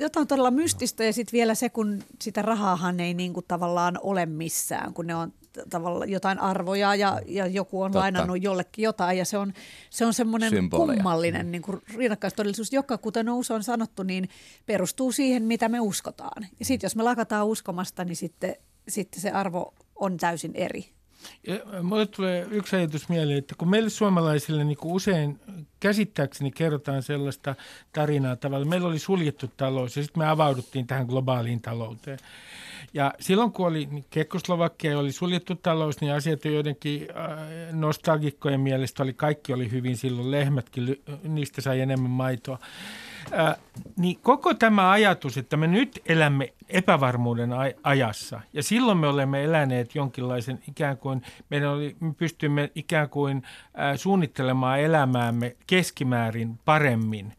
jotain 0.00 0.26
todella 0.26 0.50
mystistä 0.62 1.04
ja 1.04 1.12
sitten 1.12 1.32
vielä 1.32 1.54
se, 1.54 1.68
kun 1.68 2.02
sitä 2.20 2.42
rahaahan 2.42 3.00
ei 3.00 3.14
niin 3.14 3.32
kuin 3.32 3.46
tavallaan 3.48 3.98
ole 4.02 4.26
missään, 4.26 4.94
kun 4.94 5.06
ne 5.06 5.14
on 5.14 5.32
tavallaan 5.70 6.10
jotain 6.10 6.38
arvoja 6.38 6.94
ja, 6.94 7.20
ja 7.26 7.46
joku 7.46 7.82
on 7.82 7.90
Totta. 7.90 7.98
lainannut 7.98 8.42
jollekin 8.42 8.82
jotain 8.82 9.18
ja 9.18 9.24
se 9.24 9.38
on, 9.38 9.52
se 9.90 10.06
on 10.06 10.14
semmoinen 10.14 10.50
Symboleja. 10.50 10.96
kummallinen 10.96 11.50
niin 11.52 11.62
kuin 11.62 11.82
rinnakkaistodellisuus, 11.96 12.72
joka 12.72 12.98
kuten 12.98 13.28
on 13.28 13.36
usein 13.36 13.62
sanottu, 13.62 14.02
niin 14.02 14.28
perustuu 14.66 15.12
siihen, 15.12 15.42
mitä 15.42 15.68
me 15.68 15.80
uskotaan. 15.80 16.46
Ja 16.58 16.64
sitten 16.64 16.86
jos 16.86 16.96
me 16.96 17.02
lakataan 17.02 17.46
uskomasta, 17.46 18.04
niin 18.04 18.16
sitten, 18.16 18.56
sitten 18.88 19.20
se 19.20 19.30
arvo 19.30 19.74
on 19.96 20.16
täysin 20.16 20.52
eri. 20.54 20.99
Ja 21.46 21.83
mulle 21.83 22.06
tulee 22.06 22.46
yksi 22.50 22.76
ajatus 22.76 23.09
mieleen, 23.09 23.38
että 23.38 23.54
kun 23.59 23.70
meille 23.70 23.90
suomalaisille 23.90 24.64
niin 24.64 24.76
kuin 24.76 24.94
usein 24.94 25.40
käsittääkseni 25.80 26.50
kerrotaan 26.50 27.02
sellaista 27.02 27.54
tarinaa 27.92 28.37
tavalla, 28.37 28.66
meillä 28.66 28.88
oli 28.88 28.98
suljettu 28.98 29.50
talous 29.56 29.96
ja 29.96 30.02
sitten 30.02 30.22
me 30.22 30.28
avauduttiin 30.28 30.87
tähän 30.87 31.06
globaaliin 31.06 31.61
talouteen. 31.61 32.18
Ja 32.94 33.14
silloin 33.20 33.52
kun 33.52 33.66
oli 33.66 33.88
niin 33.90 34.04
Kekkoslovakia 34.11 34.98
oli 34.98 35.12
suljettu 35.12 35.54
talous, 35.54 36.00
niin 36.00 36.12
asiat 36.12 36.44
joidenkin 36.44 37.09
äh, 37.11 37.72
nostalgikkojen 37.72 38.61
mielestä 38.61 39.02
oli, 39.02 39.12
kaikki 39.12 39.52
oli 39.52 39.70
hyvin 39.70 39.96
silloin, 39.96 40.30
lehmätkin, 40.30 41.02
niistä 41.22 41.61
sai 41.61 41.80
enemmän 41.80 42.11
maitoa. 42.11 42.59
Äh, 43.38 43.56
niin 43.96 44.18
koko 44.22 44.54
tämä 44.54 44.90
ajatus, 44.90 45.38
että 45.38 45.56
me 45.56 45.66
nyt 45.66 46.02
elämme 46.06 46.52
epävarmuuden 46.68 47.50
ajassa 47.83 48.40
ja 48.52 48.62
silloin 48.62 48.98
me 48.98 49.09
olemme 49.09 49.44
eläneet 49.44 49.94
jonkinlaisen 49.94 50.59
ikään 50.68 50.98
kuin, 50.98 51.22
meidän 51.50 51.70
oli, 51.70 51.96
me 52.00 52.14
pystymme 52.14 52.70
ikään 52.74 53.09
kuin 53.09 53.42
äh, 53.78 53.96
suunnittelemaan 53.96 54.80
elämäämme 54.80 55.56
keskimäärin 55.66 56.59
paremmin 56.64 57.33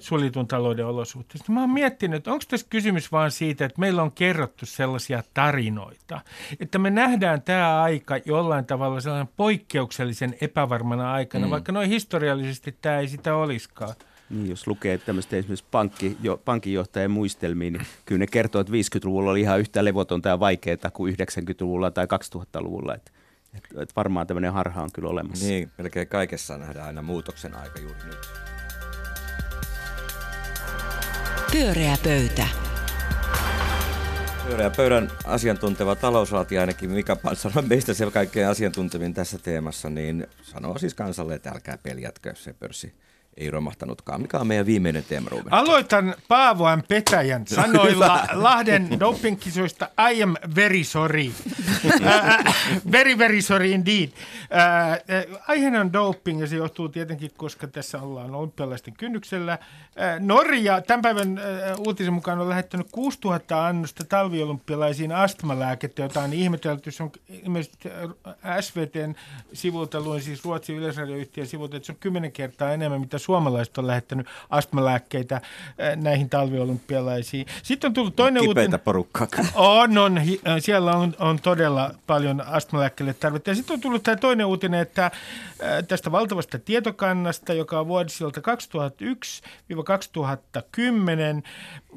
suljetun 0.00 0.48
talouden 0.48 0.86
olosuhteista. 0.86 1.52
Mä 1.52 1.60
oon 1.60 1.70
miettinyt, 1.70 2.16
että 2.16 2.32
onko 2.32 2.44
tässä 2.48 2.66
kysymys 2.70 3.12
vaan 3.12 3.30
siitä, 3.30 3.64
että 3.64 3.80
meillä 3.80 4.02
on 4.02 4.12
kerrottu 4.12 4.66
sellaisia 4.66 5.22
tarinoita, 5.34 6.20
että 6.60 6.78
me 6.78 6.90
nähdään 6.90 7.42
tämä 7.42 7.82
aika 7.82 8.16
jollain 8.24 8.64
tavalla 8.64 9.00
sellainen 9.00 9.32
poikkeuksellisen 9.36 10.36
epävarmana 10.40 11.12
aikana, 11.12 11.46
mm. 11.46 11.50
vaikka 11.50 11.72
noin 11.72 11.88
historiallisesti 11.88 12.76
tämä 12.82 12.98
ei 12.98 13.08
sitä 13.08 13.34
olisikaan. 13.34 13.94
Niin, 14.30 14.48
jos 14.48 14.66
lukee 14.66 14.98
tämmöistä 14.98 15.36
esimerkiksi 15.36 15.64
pankki, 15.70 16.16
jo, 16.22 16.40
pankinjohtajan 16.44 17.10
muistelmiin, 17.10 17.72
niin 17.72 17.86
kyllä 18.04 18.18
ne 18.18 18.26
kertoo, 18.26 18.60
että 18.60 18.72
50-luvulla 18.72 19.30
oli 19.30 19.40
ihan 19.40 19.60
yhtä 19.60 19.84
levotonta 19.84 20.28
ja 20.28 20.40
vaikeaa 20.40 20.90
kuin 20.92 21.14
90-luvulla 21.14 21.90
tai 21.90 22.06
2000-luvulla. 22.06 22.94
Että, 22.94 23.10
että, 23.54 23.82
että 23.82 23.92
varmaan 23.96 24.26
tämmöinen 24.26 24.52
harha 24.52 24.82
on 24.82 24.90
kyllä 24.92 25.08
olemassa. 25.08 25.46
Niin, 25.46 25.70
melkein 25.78 26.08
kaikessa 26.08 26.58
nähdään 26.58 26.86
aina 26.86 27.02
muutoksen 27.02 27.54
aika 27.54 27.80
juuri 27.80 27.98
nyt. 28.06 28.28
Pyöreä 31.52 31.96
pöytä. 32.04 32.46
Pyöreä 34.46 34.70
pöydän 34.70 35.10
asiantunteva 35.24 35.96
talousalati 35.96 36.58
ainakin 36.58 36.90
Mika 36.90 37.16
Pantsar 37.16 37.52
on 37.56 37.68
meistä 37.68 37.94
se 37.94 38.10
kaikkein 38.10 38.48
asiantuntevin 38.48 39.14
tässä 39.14 39.38
teemassa, 39.38 39.90
niin 39.90 40.26
sanoo 40.42 40.78
siis 40.78 40.94
kansalle, 40.94 41.34
että 41.34 41.50
älkää 41.50 41.78
peljätkö 41.78 42.34
se 42.34 42.52
pörssi 42.52 42.94
ei 43.38 43.50
romahtanutkaan. 43.50 44.22
Mikä 44.22 44.38
on 44.38 44.46
meidän 44.46 44.66
viimeinen 44.66 45.04
teema, 45.08 45.28
Ruben? 45.28 45.52
Aloitan 45.52 46.14
Paavoan 46.28 46.82
Petäjän 46.88 47.46
sanoilla 47.56 48.26
Lahden 48.32 49.00
dopingkisoista 49.00 49.88
I 50.10 50.22
am 50.22 50.34
very 50.54 50.84
sorry. 50.84 51.26
uh, 51.26 51.92
very, 52.92 53.18
very 53.18 53.42
sorry 53.42 53.70
indeed. 53.70 54.08
Uh, 54.08 55.38
aiheena 55.48 55.80
on 55.80 55.92
doping 55.92 56.40
ja 56.40 56.46
se 56.46 56.56
johtuu 56.56 56.88
tietenkin, 56.88 57.30
koska 57.36 57.66
tässä 57.66 58.00
ollaan 58.02 58.34
olympialaisten 58.34 58.94
kynnyksellä. 58.94 59.58
Norja 60.20 60.80
tämän 60.80 61.02
päivän 61.02 61.40
uutisen 61.78 62.12
mukaan 62.12 62.38
on 62.38 62.48
lähettänyt 62.48 62.86
6000 62.92 63.66
annosta 63.66 64.04
talviolympialaisiin 64.04 65.12
astmalääkettä, 65.12 66.02
jota 66.02 66.20
on 66.20 66.32
ihmetelty. 66.32 66.90
Se 66.90 67.02
on 67.02 67.10
ilmeisesti 67.28 67.88
SVTn 68.60 69.14
sivulta, 69.52 70.00
luin 70.00 70.22
siis 70.22 70.44
Ruotsin 70.44 70.76
yleisradioyhtiön 70.76 71.46
sivulta, 71.46 71.76
että 71.76 71.86
se 71.86 71.92
on 71.92 71.98
kymmenen 72.00 72.32
kertaa 72.32 72.72
enemmän, 72.72 73.00
mitä 73.00 73.18
suomalaiset 73.28 73.78
on 73.78 73.86
lähettänyt 73.86 74.26
astmalääkkeitä 74.50 75.36
äh, 75.36 75.42
näihin 75.96 76.30
talviolympialaisiin. 76.30 77.46
Sitten 77.62 77.88
on 77.88 77.94
tullut 77.94 78.16
toinen 78.16 78.48
uutinen. 78.48 78.80
porukkaa. 78.80 79.26
On, 79.54 79.98
on. 79.98 80.18
Äh, 80.18 80.24
siellä 80.58 80.92
on, 80.92 81.14
on 81.18 81.38
todella 81.40 81.94
paljon 82.06 82.40
astmalääkkeille 82.46 83.14
tarvetta. 83.14 83.50
Ja 83.50 83.54
sitten 83.54 83.74
on 83.74 83.80
tullut 83.80 84.02
tämä 84.02 84.16
toinen 84.16 84.46
uutinen, 84.46 84.80
että 84.80 85.04
äh, 85.04 85.12
tästä 85.88 86.12
valtavasta 86.12 86.58
tietokannasta, 86.58 87.52
joka 87.52 87.80
on 87.80 87.88
vuodisilta 87.88 88.40
2001-2010, 88.40 88.44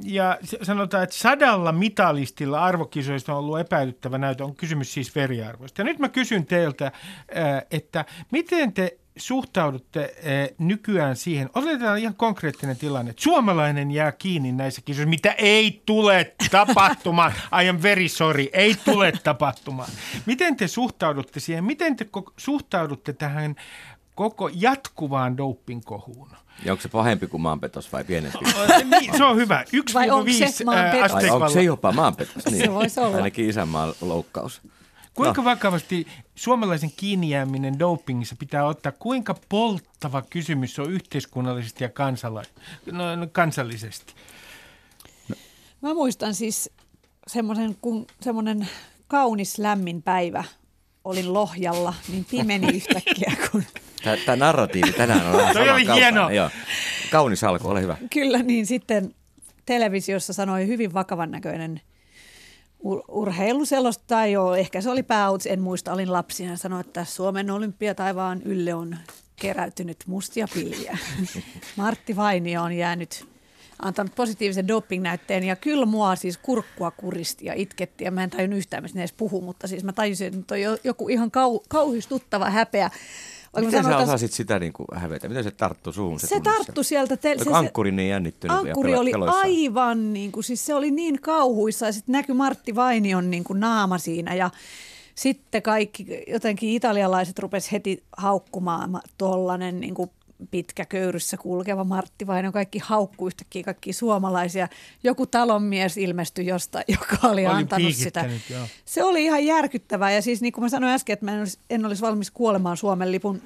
ja 0.04 0.38
sanotaan, 0.62 1.04
että 1.04 1.15
sadalla 1.15 1.72
mitalistilla 1.72 2.63
arvokisoista 2.63 3.34
on 3.34 3.39
ollut 3.39 3.60
epäilyttävä 3.60 4.17
näytö. 4.17 4.44
On 4.44 4.56
kysymys 4.56 4.94
siis 4.94 5.15
veriarvoista. 5.15 5.82
Ja 5.82 5.86
nyt 5.86 6.00
mä 6.00 6.10
kysyn 6.10 6.46
teiltä, 6.46 6.91
että 7.72 8.06
miten 8.32 8.74
te 8.74 8.98
suhtaudutte 9.17 10.15
eh, 10.17 10.54
nykyään 10.58 11.15
siihen, 11.15 11.50
otetaan 11.56 12.00
ihan 12.00 12.15
konkreettinen 12.15 12.78
tilanne, 12.78 13.12
että 13.12 13.24
suomalainen 13.24 13.91
jää 13.91 14.12
kiinni 14.12 14.52
näissä 14.52 14.82
kisoissa, 14.86 15.10
mitä 15.10 15.32
ei 15.32 15.82
tule 15.86 16.36
tapahtumaan. 16.52 17.34
I 17.63 17.69
am 17.69 17.80
very 17.82 18.08
sorry, 18.08 18.47
ei 18.54 18.76
tule 18.86 19.12
tapahtumaan. 19.24 19.89
Miten 20.26 20.58
te 20.58 20.67
suhtaudutte 20.67 21.39
siihen? 21.39 21.63
Miten 21.63 21.95
te 21.95 22.08
suhtaudutte 22.38 23.13
tähän 23.13 23.56
koko 24.15 24.50
jatkuvaan 24.54 25.38
dopingkohuun? 25.38 26.30
Ja 26.65 26.71
onko 26.74 26.82
se 26.82 26.89
pahempi 26.89 27.28
kuin 27.28 27.41
maanpetos 27.41 27.93
vai 27.93 28.04
pienempi? 28.04 28.38
niin, 29.00 29.17
se 29.17 29.24
on 29.24 29.36
hyvä. 29.36 29.63
1-5 29.63 29.67
asteikvalla. 31.04 31.34
Onko 31.34 31.50
se 31.50 31.63
jopa 31.63 31.91
maanpetos? 31.91 32.45
Niin. 32.45 32.63
Se 32.63 32.71
voisi 32.71 33.00
olla. 33.00 33.15
Ainakin 33.17 33.50
isänmaan 33.50 33.93
loukkaus. 34.02 34.62
Kuinka 35.15 35.41
no. 35.41 35.45
vakavasti 35.45 36.08
suomalaisen 36.36 36.91
kiinnijääminen 36.97 37.80
dopingissa 37.80 38.36
pitää 38.39 38.65
ottaa? 38.65 38.91
Kuinka 38.91 39.36
polttava 39.50 40.21
kysymys 40.21 40.80
on 40.80 40.91
yhteiskunnallisesti 40.91 41.84
ja 41.84 41.89
kansala- 41.89 42.43
no, 42.91 43.15
no, 43.15 43.28
kansallisesti? 43.32 44.13
No. 45.30 45.36
Mä 45.82 45.93
muistan 45.93 46.34
siis 46.34 46.69
semmoisen, 47.28 47.78
kun 47.82 48.08
semmoinen 48.21 48.67
kaunis 49.08 49.58
lämmin 49.58 50.02
päivä 50.02 50.43
olin 51.04 51.34
Lohjalla, 51.34 51.93
niin 52.12 52.26
pimeni 52.32 52.67
yhtäkkiä. 52.78 53.34
Kun... 53.52 53.63
Tämä 54.26 54.36
narratiivi 54.36 54.93
tänään 54.93 55.28
on 55.28 55.38
vähän 55.38 55.58
oli 55.58 55.86
hieno. 55.95 56.30
Joo. 56.30 56.50
Kaunis 57.12 57.43
alku, 57.43 57.67
ole 57.67 57.82
hyvä. 57.82 57.97
Kyllä, 58.13 58.43
niin 58.43 58.65
sitten 58.65 59.15
televisiossa 59.65 60.34
sanoi 60.34 60.67
hyvin 60.67 60.93
vakavan 60.93 61.32
näköinen 61.32 61.82
ur- 62.86 63.04
urheiluselosta 63.08 64.04
tai 64.08 64.32
joo, 64.32 64.56
ehkä 64.56 64.82
se 64.82 64.89
oli 64.89 65.04
pääuutis, 65.04 65.48
en 65.48 65.62
muista, 65.62 65.94
olin 65.94 66.13
lapsi. 66.13 66.46
Hän 66.46 66.58
sanoi, 66.58 66.82
että 66.82 67.06
Suomen 67.06 67.52
olympiataivaan 67.52 68.41
ylle 68.41 68.74
on 68.74 68.98
keräytynyt 69.36 69.98
mustia 70.08 70.48
pilviä. 70.54 70.98
Martti 71.78 72.15
Vainio 72.15 72.63
on 72.63 72.74
jäänyt 72.74 73.28
antanut 73.82 74.15
positiivisen 74.15 74.67
dopingnäytteen 74.67 75.44
ja 75.44 75.56
kyllä 75.56 75.86
mua 75.86 76.15
siis 76.15 76.38
kurkkua 76.38 76.91
kuristi 76.91 77.46
ja 77.46 77.54
itketti 77.54 78.04
ja 78.04 78.12
mä 78.12 78.24
en 78.24 78.30
tajunnut 78.30 78.58
yhtään, 78.58 78.84
mistä 78.84 78.98
ne 78.98 79.02
edes 79.02 79.13
puhu, 79.13 79.41
mutta 79.41 79.67
siis 79.67 79.84
mä 79.84 79.94
tajusin, 79.94 80.39
että 80.39 80.56
on 80.56 80.60
joku 80.84 81.10
ihan 81.10 81.28
kau- 81.30 81.65
kauhistuttava 81.70 82.50
häpeä 82.50 82.89
Miten 83.59 83.83
sä 83.83 83.97
osasit 83.97 84.31
sitä 84.31 84.59
niin 84.59 84.73
kuin 84.73 84.87
hävetä? 84.93 85.27
Miten 85.27 85.43
se 85.43 85.51
tarttu 85.51 85.91
suun? 85.91 86.19
Se, 86.19 86.27
se 86.27 86.39
tarttu 86.39 86.83
sieltä. 86.83 87.17
Te, 87.17 87.35
se, 87.43 87.49
ankkuri 87.53 87.91
niin 87.91 88.09
jännittynyt 88.09 88.57
Ankkuri 88.57 88.95
oli 88.95 89.11
peloissaan. 89.11 89.45
aivan, 89.45 90.13
niin 90.13 90.31
kuin, 90.31 90.43
siis 90.43 90.65
se 90.65 90.75
oli 90.75 90.91
niin 90.91 91.21
kauhuissa 91.21 91.85
ja 91.85 91.91
sitten 91.91 92.13
näkyi 92.13 92.35
Martti 92.35 92.75
Vainion 92.75 93.31
niin 93.31 93.43
kuin 93.43 93.59
naama 93.59 93.97
siinä 93.97 94.35
ja 94.35 94.49
sitten 95.15 95.61
kaikki 95.61 96.23
jotenkin 96.27 96.69
italialaiset 96.69 97.39
rupes 97.39 97.71
heti 97.71 98.03
haukkumaan 98.17 99.01
tuollainen 99.17 99.79
niin 99.79 99.93
kuin 99.95 100.09
pitkä 100.51 100.86
köyryssä 100.86 101.38
kulkeva 101.38 101.84
Martti 101.84 102.27
Vaino, 102.27 102.51
kaikki 102.51 102.80
haukkuu 102.80 103.27
yhtäkkiä 103.27 103.63
kaikki 103.63 103.93
suomalaisia. 103.93 104.67
Joku 105.04 105.25
talonmies 105.25 105.97
ilmestyi 105.97 106.45
jostain, 106.45 106.86
joka 106.88 107.17
oli, 107.23 107.47
oli 107.47 107.56
antanut 107.56 107.93
sitä. 107.93 108.30
Joo. 108.49 108.67
Se 108.86 109.04
oli 109.04 109.23
ihan 109.23 109.45
järkyttävää 109.45 110.12
ja 110.12 110.21
siis 110.21 110.41
niin 110.41 110.54
kuin 110.54 110.63
mä 110.63 110.69
sanoin 110.69 110.93
äsken, 110.93 111.13
että 111.13 111.25
mä 111.25 111.34
en 111.34 111.39
olisi, 111.39 111.60
en 111.69 111.86
olisi 111.86 112.01
valmis 112.01 112.32
kuolemaan 112.32 112.77
Suomen 112.77 113.12
lipun 113.12 113.41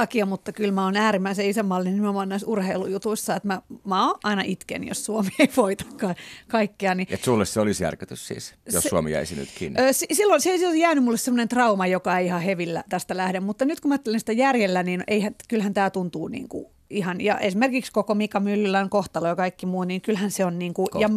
takia, 0.00 0.26
mutta 0.26 0.52
kyllä 0.52 0.72
mä 0.72 0.84
oon 0.84 0.96
äärimmäisen 0.96 1.46
isänmaallinen 1.46 1.94
nimenomaan 1.94 2.28
näissä 2.28 2.46
urheilujutuissa, 2.46 3.36
että 3.36 3.46
mä, 3.48 3.62
mä 3.84 4.06
oon 4.08 4.18
aina 4.24 4.42
itken, 4.46 4.88
jos 4.88 5.04
Suomi 5.04 5.30
ei 5.38 5.48
voita 5.56 5.84
ka- 6.00 6.14
kaikkea. 6.48 6.94
Niin 6.94 7.08
Et 7.10 7.24
sulle 7.24 7.44
se 7.44 7.60
olisi 7.60 7.84
järkytys 7.84 8.26
siis, 8.28 8.54
jos 8.72 8.82
Se- 8.82 8.88
Suomi 8.88 9.12
jäisi 9.12 9.34
nyt 9.34 9.48
kiinni. 9.58 9.80
Ö, 9.82 9.92
si- 9.92 10.06
silloin 10.12 10.40
se 10.40 10.50
ei 10.50 10.80
jäänyt 10.80 11.04
mulle 11.04 11.16
sellainen 11.18 11.48
trauma, 11.48 11.86
joka 11.86 12.18
ei 12.18 12.26
ihan 12.26 12.42
hevillä 12.42 12.84
tästä 12.88 13.16
lähde, 13.16 13.40
mutta 13.40 13.64
nyt 13.64 13.80
kun 13.80 13.88
mä 13.88 13.94
ajattelen 13.94 14.20
sitä 14.20 14.32
järjellä, 14.32 14.82
niin 14.82 15.04
eihän, 15.06 15.34
kyllähän 15.48 15.74
tämä 15.74 15.90
tuntuu 15.90 16.28
niin 16.28 16.48
kuin 16.48 16.66
ihan, 16.90 17.20
ja 17.20 17.38
esimerkiksi 17.38 17.92
koko 17.92 18.14
Mika 18.14 18.40
Myllylän 18.40 18.90
kohtalo 18.90 19.26
ja 19.26 19.36
kaikki 19.36 19.66
muu, 19.66 19.84
niin 19.84 20.00
kyllähän 20.00 20.30
se 20.30 20.44
on 20.44 20.58
niin 20.58 20.74
kuin, 20.74 20.88
ja, 20.98 21.10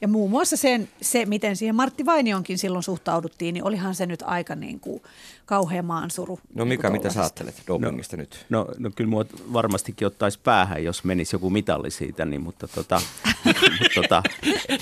ja 0.00 0.08
muun 0.08 0.30
muassa 0.30 0.56
sen, 0.56 0.88
se, 1.02 1.26
miten 1.26 1.56
siihen 1.56 1.74
Martti 1.74 2.06
Vainionkin 2.06 2.58
silloin 2.58 2.82
suhtauduttiin, 2.82 3.52
niin 3.54 3.64
olihan 3.64 3.94
se 3.94 4.06
nyt 4.06 4.22
aika 4.26 4.54
niin 4.54 4.80
kuin 4.80 5.02
kauhea 5.46 5.82
maansuru. 5.82 6.38
No 6.54 6.64
niin 6.64 6.68
Mika, 6.68 6.90
mitä 6.90 7.10
sä 7.10 7.20
ajattelet 7.20 7.62
dopingista 7.66 8.16
nyt? 8.16 8.46
No, 8.48 8.66
no 8.78 8.90
kyllä 8.96 9.10
mua 9.10 9.24
varmastikin 9.52 10.06
ottaisi 10.06 10.38
päähän, 10.44 10.84
jos 10.84 11.04
menisi 11.04 11.34
joku 11.36 11.50
mitalli 11.50 11.90
siitä, 11.90 12.24
niin, 12.24 12.40
mutta 12.40 12.68
tota, 12.68 13.00
mutta 13.44 13.88
tota, 13.94 14.22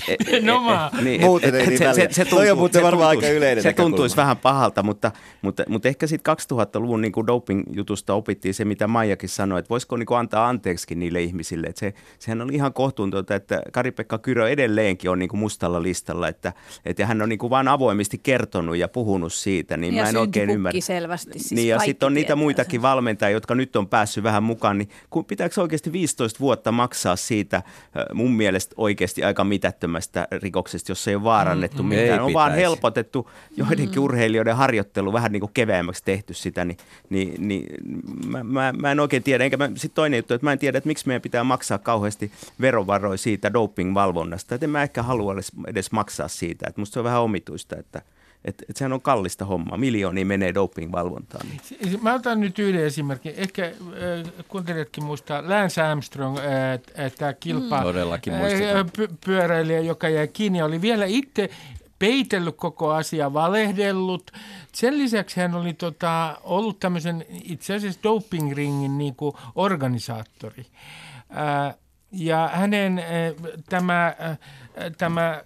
e- 0.07 0.39
No 0.41 0.61
mä. 0.61 0.91
niin, 1.01 1.21
Muuten 1.21 1.55
ei 1.55 1.67
niin 1.67 1.79
väliä. 1.79 2.09
Toi 2.29 2.51
on 2.51 2.57
muuten 2.57 2.83
varmaan 2.83 3.09
aika 3.09 3.27
yleinen 3.27 3.63
Se 3.63 3.73
tuntuisi 3.73 4.15
vähän 4.15 4.37
pahalta, 4.37 4.83
mutta, 4.83 5.11
mutta, 5.41 5.63
mutta 5.69 5.87
ehkä 5.87 6.07
sitten 6.07 6.35
2000-luvun 6.53 7.01
niin 7.01 7.11
kuin 7.11 7.27
doping-jutusta 7.27 8.13
opittiin 8.13 8.53
se, 8.53 8.65
mitä 8.65 8.87
Maijakin 8.87 9.29
sanoi, 9.29 9.59
että 9.59 9.69
voisiko 9.69 9.97
niin 10.05 10.07
kuin 10.07 10.17
antaa 10.17 10.49
anteeksikin 10.49 10.99
niille 10.99 11.21
ihmisille. 11.21 11.67
Että 11.67 11.79
se, 11.79 11.93
sehän 12.19 12.41
on 12.41 12.53
ihan 12.53 12.73
kohtuutonta, 12.73 13.35
että 13.35 13.61
Kari-Pekka 13.71 14.17
Kyrö 14.17 14.49
edelleenkin 14.49 15.09
on 15.11 15.19
niin 15.19 15.29
kuin 15.29 15.39
mustalla 15.39 15.83
listalla, 15.83 16.27
että, 16.27 16.53
että 16.85 17.05
hän 17.05 17.21
on 17.21 17.29
niin 17.29 17.39
kuin 17.39 17.49
vaan 17.49 17.67
avoimesti 17.67 18.17
kertonut 18.17 18.77
ja 18.77 18.87
puhunut 18.87 19.33
siitä, 19.33 19.77
niin 19.77 19.93
Ja 19.95 20.03
mä 20.03 20.09
en 20.09 20.17
oikein 20.17 20.49
ymmärrä. 20.49 20.81
selvästi, 20.81 21.39
siis 21.39 21.51
niin 21.51 21.67
ja 21.67 21.79
sitten 21.79 22.07
on 22.07 22.13
niitä 22.13 22.35
muitakin 22.35 22.71
sen. 22.71 22.81
valmentajia, 22.81 23.33
jotka 23.33 23.55
nyt 23.55 23.75
on 23.75 23.87
päässyt 23.87 24.23
vähän 24.23 24.43
mukaan, 24.43 24.77
niin 24.77 24.89
kun 25.09 25.25
pitääkö 25.25 25.61
oikeasti 25.61 25.91
15 25.91 26.39
vuotta 26.39 26.71
maksaa 26.71 27.15
siitä 27.15 27.63
mun 28.13 28.31
mielestä 28.33 28.75
oikeasti 28.77 29.23
aika 29.23 29.43
mitättömästä 29.43 30.27
rikoksesta, 30.31 30.91
jos 30.91 31.07
ei 31.07 31.15
ole 31.15 31.23
vaarannettu 31.23 31.83
Mm, 31.83 31.89
mitään. 31.89 32.07
ei 32.07 32.19
on 32.19 32.33
vaan 32.33 32.51
pitäisi. 32.51 32.61
helpotettu 32.63 33.29
joidenkin 33.57 33.99
urheilijoiden 33.99 34.55
harjoittelu, 34.55 35.13
vähän 35.13 35.31
niin 35.31 35.39
kuin 35.39 35.51
keveämmäksi 35.53 36.03
tehty 36.05 36.33
sitä, 36.33 36.65
niin, 36.65 36.77
niin, 37.09 37.47
niin 37.47 37.65
mä, 38.27 38.43
mä, 38.43 38.73
mä, 38.77 38.91
en 38.91 38.99
oikein 38.99 39.23
tiedä. 39.23 39.43
Enkä 39.43 39.57
sitten 39.95 40.03
toinen 40.03 40.17
juttu, 40.17 40.33
että 40.33 40.45
mä 40.45 40.51
en 40.51 40.59
tiedä, 40.59 40.77
että 40.77 40.87
miksi 40.87 41.07
meidän 41.07 41.21
pitää 41.21 41.43
maksaa 41.43 41.77
kauheasti 41.77 42.31
verovaroja 42.61 43.17
siitä 43.17 43.49
doping-valvonnasta. 43.53 44.55
Että 44.55 44.65
en 44.65 44.69
mä 44.69 44.83
ehkä 44.83 45.03
halua 45.03 45.33
edes, 45.33 45.51
edes 45.67 45.91
maksaa 45.91 46.27
siitä. 46.27 46.67
Että 46.67 46.81
musta 46.81 46.93
se 46.93 46.99
on 46.99 47.03
vähän 47.03 47.21
omituista, 47.21 47.75
että 47.79 48.01
et, 48.45 48.63
et 48.69 48.77
sehän 48.77 48.93
on 48.93 49.01
kallista 49.01 49.45
hommaa. 49.45 49.77
Miljoonia 49.77 50.25
menee 50.25 50.53
doping-valvontaan. 50.53 51.47
Niin. 51.47 51.99
Mä 52.03 52.13
otan 52.13 52.39
nyt 52.39 52.59
yhden 52.59 52.85
esimerkin. 52.85 53.33
Ehkä 53.37 53.65
äh, 53.65 53.71
kuuntelijatkin 54.47 55.03
muistaa 55.03 55.49
Lance 55.49 55.81
Armstrong, 55.81 56.37
äh, 56.37 57.11
tämä 57.17 57.33
kilpa 57.33 57.81
Todellakin 57.81 58.33
muistetaan. 58.33 58.77
äh, 58.77 58.85
py- 58.99 59.13
pyöräilijä, 59.25 59.79
joka 59.79 60.09
jäi 60.09 60.27
kiinni, 60.27 60.61
oli 60.61 60.81
vielä 60.81 61.05
itse 61.05 61.49
peitellyt 61.99 62.55
koko 62.55 62.91
asia, 62.91 63.33
valehdellut. 63.33 64.31
Sen 64.73 64.97
lisäksi 64.97 65.39
hän 65.39 65.55
oli 65.55 65.73
tota, 65.73 66.37
ollut 66.43 66.79
tämmöisen 66.79 67.25
itse 67.43 67.75
asiassa 67.75 67.99
dopingringin 68.03 68.97
niin 68.97 69.15
kuin 69.15 69.35
organisaattori. 69.55 70.65
Äh, 71.37 71.75
ja 72.11 72.49
hänen 72.53 72.99
äh, 72.99 73.05
tämä, 73.69 74.07
äh, 74.07 74.37
tämä 74.97 75.41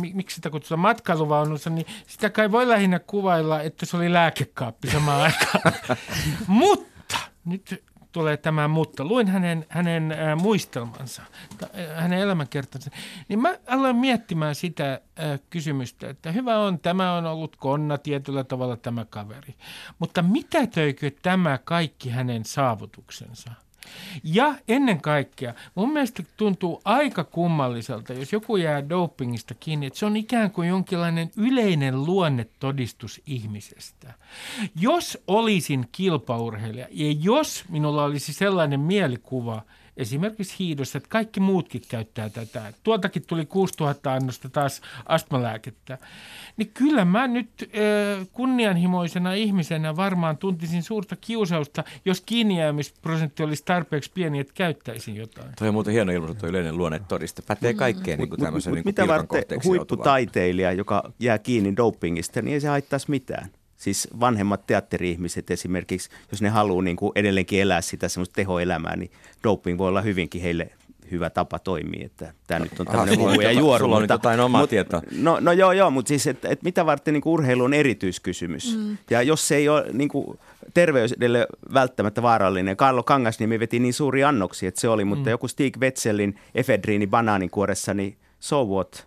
mi- 0.00 0.12
miksi 0.14 0.34
sitä 0.34 0.50
kutsutaan 0.50 0.80
matkailuvaunussa, 0.80 1.70
niin 1.70 1.86
sitä 2.06 2.30
kai 2.30 2.52
voi 2.52 2.68
lähinnä 2.68 2.98
kuvailla, 2.98 3.62
että 3.62 3.86
se 3.86 3.96
oli 3.96 4.12
lääkekaappi 4.12 4.90
samaan 4.90 5.22
aikaan. 5.22 5.96
mutta, 6.46 7.18
nyt 7.44 7.84
tulee 8.16 8.36
tämä 8.36 8.68
mutta. 8.68 9.04
Luin 9.04 9.28
hänen, 9.28 9.66
hänen 9.68 10.12
äh, 10.12 10.36
muistelmansa, 10.42 11.22
ta- 11.58 11.66
äh, 11.78 12.02
hänen 12.02 12.18
elämänkertansa. 12.18 12.90
Niin 13.28 13.40
mä 13.40 13.54
aloin 13.66 13.96
miettimään 13.96 14.54
sitä 14.54 14.92
äh, 14.92 15.40
kysymystä, 15.50 16.08
että 16.08 16.32
hyvä 16.32 16.58
on, 16.58 16.78
tämä 16.78 17.14
on 17.14 17.26
ollut 17.26 17.56
konna 17.56 17.98
tietyllä 17.98 18.44
tavalla 18.44 18.76
tämä 18.76 19.04
kaveri. 19.04 19.54
Mutta 19.98 20.22
mitä 20.22 20.66
töikö 20.66 21.10
tämä 21.22 21.58
kaikki 21.58 22.10
hänen 22.10 22.44
saavutuksensa? 22.44 23.50
Ja 24.24 24.54
ennen 24.68 25.00
kaikkea, 25.00 25.54
mun 25.74 25.92
mielestä 25.92 26.22
tuntuu 26.36 26.80
aika 26.84 27.24
kummalliselta, 27.24 28.12
jos 28.12 28.32
joku 28.32 28.56
jää 28.56 28.88
dopingista 28.88 29.54
kiinni, 29.54 29.86
että 29.86 29.98
se 29.98 30.06
on 30.06 30.16
ikään 30.16 30.50
kuin 30.50 30.68
jonkinlainen 30.68 31.30
yleinen 31.36 32.04
luonnetodistus 32.04 33.22
ihmisestä. 33.26 34.14
Jos 34.80 35.18
olisin 35.26 35.88
kilpaurheilija 35.92 36.86
ja 36.90 37.12
jos 37.20 37.64
minulla 37.68 38.04
olisi 38.04 38.32
sellainen 38.32 38.80
mielikuva, 38.80 39.62
esimerkiksi 39.96 40.58
hiidossa, 40.58 40.98
että 40.98 41.08
kaikki 41.08 41.40
muutkin 41.40 41.82
käyttää 41.88 42.28
tätä. 42.30 42.72
Tuoltakin 42.82 43.22
tuli 43.26 43.46
6000 43.46 44.12
annosta 44.12 44.48
taas 44.48 44.80
astmalääkettä. 45.06 45.98
Niin 46.56 46.70
kyllä 46.74 47.04
mä 47.04 47.26
nyt 47.26 47.70
kunnianhimoisena 48.32 49.32
ihmisenä 49.32 49.96
varmaan 49.96 50.36
tuntisin 50.36 50.82
suurta 50.82 51.16
kiusausta, 51.16 51.84
jos 52.04 52.20
kiinnijäämisprosentti 52.20 53.42
olisi 53.42 53.64
tarpeeksi 53.64 54.10
pieni, 54.14 54.38
että 54.38 54.52
käyttäisin 54.56 55.16
jotain. 55.16 55.48
Toi 55.58 55.68
on 55.68 55.74
muuten 55.74 55.92
hieno 55.92 56.12
ilmaisu, 56.12 56.34
tuo 56.34 56.48
yleinen 56.48 56.76
luonnetodiste. 56.76 57.42
Pätee 57.42 57.74
kaikkeen 57.74 58.18
niin 58.18 58.28
kuin 58.28 58.40
tämmöisen 58.40 58.70
mut 58.70 58.74
niin 58.74 58.94
kuin 58.94 59.06
mitä 59.06 59.08
varten 59.08 59.60
huipputaiteilija, 59.64 60.72
joka 60.72 61.12
jää 61.20 61.38
kiinni 61.38 61.76
dopingista, 61.76 62.42
niin 62.42 62.54
ei 62.54 62.60
se 62.60 62.68
haittaisi 62.68 63.10
mitään. 63.10 63.50
Siis 63.86 64.08
vanhemmat 64.20 64.66
teatteri-ihmiset 64.66 65.50
esimerkiksi, 65.50 66.10
jos 66.32 66.42
ne 66.42 66.48
haluaa 66.48 66.82
niin 66.82 66.96
kuin 66.96 67.12
edelleenkin 67.14 67.60
elää 67.60 67.80
sitä 67.80 68.08
semmoista 68.08 68.34
tehoelämää, 68.34 68.96
niin 68.96 69.10
doping 69.44 69.78
voi 69.78 69.88
olla 69.88 70.00
hyvinkin 70.00 70.42
heille 70.42 70.70
hyvä 71.10 71.30
tapa 71.30 71.58
toimia. 71.58 72.06
Että 72.06 72.32
tämä 72.46 72.60
nyt 72.60 72.80
on 72.80 72.86
tämmöinen 72.86 73.18
huhu 73.18 73.40
ja 73.40 73.52
juoru. 73.52 73.84
sulla 73.84 73.96
on 73.96 74.02
mutta- 74.02 74.14
nyt 74.14 74.18
jotain 74.20 74.40
omaa 74.40 74.62
mut- 74.62 74.70
tietoa. 74.70 75.02
No, 75.18 75.38
no 75.40 75.52
joo, 75.52 75.72
joo, 75.72 75.90
mutta 75.90 76.08
siis, 76.08 76.26
että 76.26 76.48
et 76.48 76.62
mitä 76.62 76.86
varten 76.86 77.14
niin 77.14 77.22
kuin 77.22 77.32
urheilu 77.32 77.64
on 77.64 77.74
erityiskysymys. 77.74 78.76
Mm. 78.76 78.98
Ja 79.10 79.22
jos 79.22 79.48
se 79.48 79.56
ei 79.56 79.68
ole 79.68 79.84
niin 79.92 80.08
kuin 80.08 80.38
terveydelle 80.74 81.46
välttämättä 81.74 82.22
vaarallinen. 82.22 82.76
Karlo 82.76 83.02
Kangasniemi 83.02 83.60
veti 83.60 83.78
niin 83.78 83.94
suuri 83.94 84.24
annoksia, 84.24 84.68
että 84.68 84.80
se 84.80 84.88
oli, 84.88 85.04
mutta 85.04 85.30
joku 85.30 85.48
Stig 85.48 85.76
Wetzelin 85.76 86.38
efedriini 86.54 87.06
banaaninkuoressa, 87.06 87.94
niin 87.94 88.16
so 88.40 88.64
what? 88.64 89.06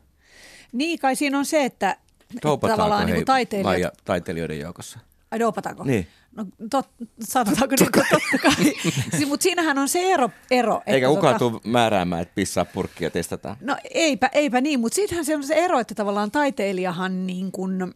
Niin 0.72 1.00
kai 1.00 1.15
siinä 1.15 1.38
on 1.38 1.46
se, 1.46 1.65
että, 1.65 1.98
niin 2.34 3.08
hei 3.08 3.15
kuin 3.15 3.26
taiteilijat... 3.26 3.65
Maija 3.65 3.92
taiteilijoiden 4.06 4.60
joukossa? 4.60 5.00
Ai 5.32 5.39
dopataanko? 5.39 5.84
Niin. 5.84 6.08
No 6.32 6.46
tot, 6.70 6.89
sanotaanko 7.24 7.76
niin 7.80 7.92
kuin 7.92 8.06
totta 8.10 8.38
kai. 8.50 8.74
si, 9.20 9.26
mutta 9.26 9.44
siinähän 9.44 9.78
on 9.78 9.89
se 9.89 10.13
ero. 10.13 10.30
ero 10.52 10.82
Eikä 10.86 11.08
että 11.08 11.15
kukaan 11.15 11.36
tota- 11.36 11.39
tule 11.39 11.62
määräämään, 11.63 12.22
että 12.22 12.36
pissaa 12.36 12.65
purkkia 12.65 13.06
ja 13.06 13.12
testataan. 13.12 13.58
No 13.62 13.78
eipä, 13.94 14.30
eipä 14.34 14.62
niin, 14.62 14.80
mutta 14.80 14.96
siitähän 14.96 15.26
se 15.26 15.36
on 15.36 15.44
se 15.44 15.54
ero, 15.54 15.80
että 15.80 15.96
tavallaan 15.96 16.32
taiteilijahan 16.32 17.28
niin 17.28 17.52
kuin, 17.52 17.94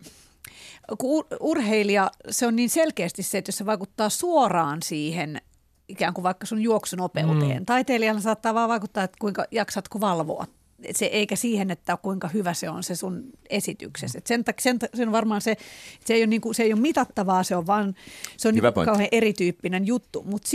kun 0.97 1.23
ur- 1.23 1.37
urheilija, 1.39 2.11
se 2.29 2.47
on 2.47 2.55
niin 2.55 2.69
selkeästi 2.69 3.23
se, 3.23 3.37
että 3.37 3.49
jos 3.49 3.57
se 3.57 3.65
vaikuttaa 3.65 4.09
suoraan 4.09 4.81
siihen 4.83 5.41
ikään 5.89 6.13
kuin 6.13 6.23
vaikka 6.23 6.45
sun 6.45 6.61
juoksunopeuteen. 6.61 7.59
Mm. 7.59 7.65
Taiteilijalla 7.65 8.21
saattaa 8.21 8.53
vaan 8.53 8.69
vaikuttaa, 8.69 9.03
että 9.03 9.17
kuinka 9.19 9.45
jaksatko 9.51 9.99
valvoa. 9.99 10.45
Se, 10.91 11.05
eikä 11.05 11.35
siihen, 11.35 11.71
että 11.71 11.97
kuinka 11.97 12.27
hyvä 12.27 12.53
se 12.53 12.69
on 12.69 12.83
se 12.83 12.95
sun 12.95 13.23
esityksessä. 13.49 14.17
Et 14.17 14.27
sen, 14.27 14.43
sen, 14.59 14.79
sen 14.93 15.11
varmaan 15.11 15.41
se, 15.41 15.57
se, 16.05 16.13
ei 16.13 16.19
ole 16.21 16.27
niinku, 16.27 16.53
se 16.53 16.63
ei 16.63 16.73
ole 16.73 16.81
mitattavaa, 16.81 17.43
se 17.43 17.55
on 17.55 17.67
vaan 17.67 17.95
se 18.37 18.47
on 18.47 18.53
niinku 18.53 18.85
kauhean 18.85 19.09
erityyppinen 19.11 19.87
juttu. 19.87 20.23
Mutta 20.23 20.49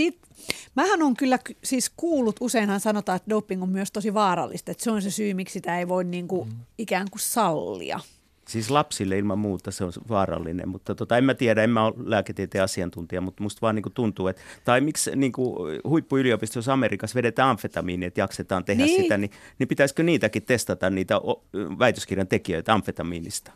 mähän 0.74 1.02
on 1.02 1.16
kyllä 1.16 1.38
ky- 1.38 1.56
siis 1.64 1.90
kuullut, 1.96 2.36
useinhan 2.40 2.80
sanotaan, 2.80 3.16
että 3.16 3.30
doping 3.30 3.62
on 3.62 3.68
myös 3.68 3.92
tosi 3.92 4.14
vaarallista. 4.14 4.70
Että 4.70 4.84
se 4.84 4.90
on 4.90 5.02
se 5.02 5.10
syy, 5.10 5.34
miksi 5.34 5.52
sitä 5.52 5.78
ei 5.78 5.88
voi 5.88 6.04
niinku 6.04 6.44
Mm. 6.44 6.50
ikään 6.78 7.06
kuin 7.10 7.20
sallia. 7.20 8.00
Siis 8.48 8.70
lapsille 8.70 9.18
ilman 9.18 9.38
muuta 9.38 9.70
se 9.70 9.84
on 9.84 9.92
vaarallinen, 10.08 10.68
mutta 10.68 10.94
tota, 10.94 11.18
en 11.18 11.24
mä 11.24 11.34
tiedä, 11.34 11.62
en 11.64 11.70
mä 11.70 11.84
ole 11.84 11.94
lääketieteen 12.04 12.64
asiantuntija, 12.64 13.20
mutta 13.20 13.42
musta 13.42 13.60
vaan 13.62 13.74
niinku 13.74 13.90
tuntuu, 13.90 14.28
että, 14.28 14.42
tai 14.64 14.80
miksi 14.80 15.16
niinku 15.16 15.58
huippuyliopistossa 15.84 16.72
Amerikassa 16.72 17.14
vedetään 17.14 17.48
amfetamiini, 17.48 18.06
että 18.06 18.20
jaksetaan 18.20 18.64
tehdä 18.64 18.84
Niin. 18.84 19.02
sitä, 19.02 19.18
niin, 19.18 19.30
niin 19.58 19.68
pitäisikö 19.68 20.02
niitäkin 20.02 20.42
testata, 20.42 20.90
niitä 20.90 21.14
väitöskirjan 21.78 22.28
tekijöitä 22.28 22.74
amfetamiinista? 22.74 23.52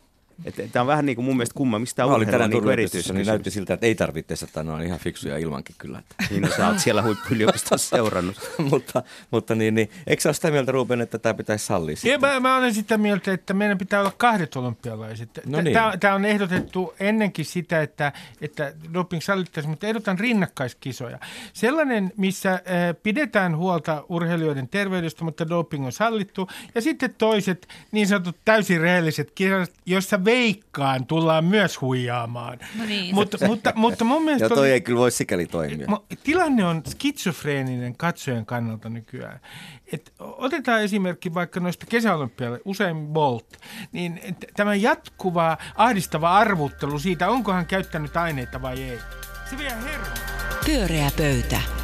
Tämä 0.72 0.80
on 0.80 0.86
vähän 0.86 1.06
niin 1.06 1.16
kuin 1.16 1.24
mun 1.24 1.36
mielestä 1.36 1.54
kumma, 1.54 1.78
miksi 1.78 1.96
tämä 1.96 2.14
on 2.14 2.26
tänään 2.26 2.50
niin 2.50 2.64
yliopistossa, 2.64 3.14
niin 3.14 3.26
näytti 3.26 3.50
siltä, 3.50 3.74
että 3.74 3.86
ei 3.86 3.94
tarvitse 3.94 4.28
testata, 4.28 4.62
ne 4.62 4.72
on 4.72 4.82
ihan 4.82 4.98
fiksuja 4.98 5.38
ilmankin 5.38 5.74
kyllä. 5.78 5.98
Että. 5.98 6.14
Niin, 6.32 6.42
no, 6.42 6.48
sä 6.56 6.68
oot 6.68 6.78
siellä 6.78 7.02
huippuyliopistossa 7.02 7.96
seurannut. 7.96 8.36
mutta, 8.70 9.02
mutta 9.30 9.54
niin, 9.54 9.74
niin, 9.74 9.90
eikö 10.06 10.22
sä 10.22 10.28
ole 10.28 10.34
sitä 10.34 10.50
mieltä, 10.50 10.72
Ruben, 10.72 11.00
että 11.00 11.18
tämä 11.18 11.34
pitäisi 11.34 11.66
sallia 11.66 11.92
Ja 11.92 11.96
sitten? 11.96 12.20
mä, 12.20 12.40
mä 12.40 12.56
olen 12.56 12.74
sitä 12.74 12.98
mieltä, 12.98 13.32
että 13.32 13.54
meidän 13.54 13.78
pitää 13.78 14.00
olla 14.00 14.12
kahdet 14.16 14.56
olympialaiset. 14.56 15.40
No 15.46 15.60
niin. 15.60 15.76
Tämä 16.00 16.14
on 16.14 16.24
ehdotettu 16.24 16.94
ennenkin 17.00 17.44
sitä, 17.44 17.82
että, 17.82 18.12
että 18.40 18.72
doping 18.94 19.22
sallittaisiin, 19.22 19.70
mutta 19.70 19.86
ehdotan 19.86 20.18
rinnakkaiskisoja. 20.18 21.18
Sellainen, 21.52 22.12
missä 22.16 22.52
äh, 22.52 22.60
pidetään 23.02 23.56
huolta 23.56 24.04
urheilijoiden 24.08 24.68
terveydestä, 24.68 25.24
mutta 25.24 25.48
doping 25.48 25.86
on 25.86 25.92
sallittu. 25.92 26.48
Ja 26.74 26.80
sitten 26.80 27.14
toiset 27.18 27.68
niin 27.92 28.06
sanotut 28.08 28.36
täysin 28.44 28.80
rehelliset 28.80 29.30
kisat, 29.34 29.70
joissa 29.86 30.24
veikkaan, 30.32 31.06
tullaan 31.06 31.44
myös 31.44 31.80
huijaamaan. 31.80 32.58
No 32.78 32.84
niin. 32.84 33.14
Mutta, 33.14 33.46
mutta, 33.46 33.72
mutta 33.76 34.04
mun 34.04 34.24
mielestä... 34.24 34.44
Ja 34.44 34.48
toi 34.48 34.58
oli- 34.58 34.70
ei 34.70 34.80
kyllä 34.80 34.98
voi 34.98 35.10
sikäli 35.10 35.46
toimia. 35.46 35.86
Tilanne 36.24 36.64
on 36.64 36.82
skitsofreeninen 36.88 37.96
katsojen 37.96 38.46
kannalta 38.46 38.88
nykyään. 38.88 39.40
Et 39.92 40.12
otetaan 40.18 40.82
esimerkki 40.82 41.34
vaikka 41.34 41.60
noista 41.60 41.86
kesäolympialle, 41.86 42.60
usein 42.64 43.06
Bolt, 43.06 43.56
niin 43.92 44.20
tämä 44.56 44.74
jatkuva 44.74 45.58
ahdistava 45.76 46.36
arvuttelu 46.38 46.98
siitä, 46.98 47.30
onko 47.30 47.52
hän 47.52 47.66
käyttänyt 47.66 48.16
aineita 48.16 48.62
vai 48.62 48.82
ei. 48.82 48.98
Se 49.50 49.58
vie 49.58 49.70
hermo. 49.84 50.06
Pyöreä 50.66 51.10
pöytä. 51.16 51.81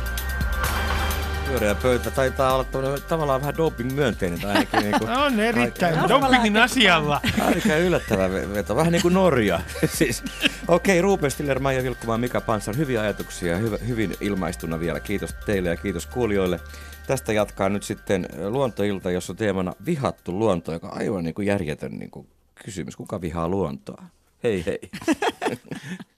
Pyöreä 1.48 1.74
pöytä 1.74 2.10
taitaa 2.10 2.54
olla 2.54 2.98
tavallaan 3.08 3.40
vähän 3.40 3.56
doping-myönteinen. 3.56 4.40
Tai 4.40 4.50
ainakin 4.52 4.80
niin 4.80 4.98
kuin, 4.98 5.10
On 5.26 5.40
erittäin 5.40 5.98
Aika- 5.98 6.08
dopingin 6.08 6.56
asialla. 6.56 7.20
aika 7.40 7.76
yllättävä 7.76 8.30
veto. 8.32 8.76
Vähän 8.76 8.92
niin 8.92 9.02
kuin 9.02 9.14
Norja. 9.14 9.60
siis, 9.98 10.22
Okei, 10.68 10.98
okay, 10.98 11.02
Ruben 11.02 11.30
Stiller, 11.30 11.58
Maija 11.58 11.82
Vilkkumaan, 11.82 12.20
Mika 12.20 12.40
Pansar. 12.40 12.76
Hyviä 12.76 13.00
ajatuksia 13.00 13.52
ja 13.52 13.58
hyvä, 13.58 13.78
hyvin 13.86 14.14
ilmaistuna 14.20 14.80
vielä. 14.80 15.00
Kiitos 15.00 15.34
teille 15.46 15.68
ja 15.68 15.76
kiitos 15.76 16.06
kuulijoille. 16.06 16.60
Tästä 17.06 17.32
jatkaa 17.32 17.68
nyt 17.68 17.82
sitten 17.82 18.28
luontoilta, 18.48 19.10
jossa 19.10 19.32
on 19.32 19.36
teemana 19.36 19.74
vihattu 19.86 20.38
luonto, 20.38 20.72
joka 20.72 20.88
on 20.88 20.98
aivan 20.98 21.24
niin 21.24 21.34
kuin 21.34 21.46
järjetön 21.46 21.92
niin 21.92 22.10
kuin 22.10 22.28
kysymys. 22.64 22.96
Kuka 22.96 23.20
vihaa 23.20 23.48
luontoa? 23.48 24.02
Hei 24.42 24.64
hei. 24.66 24.80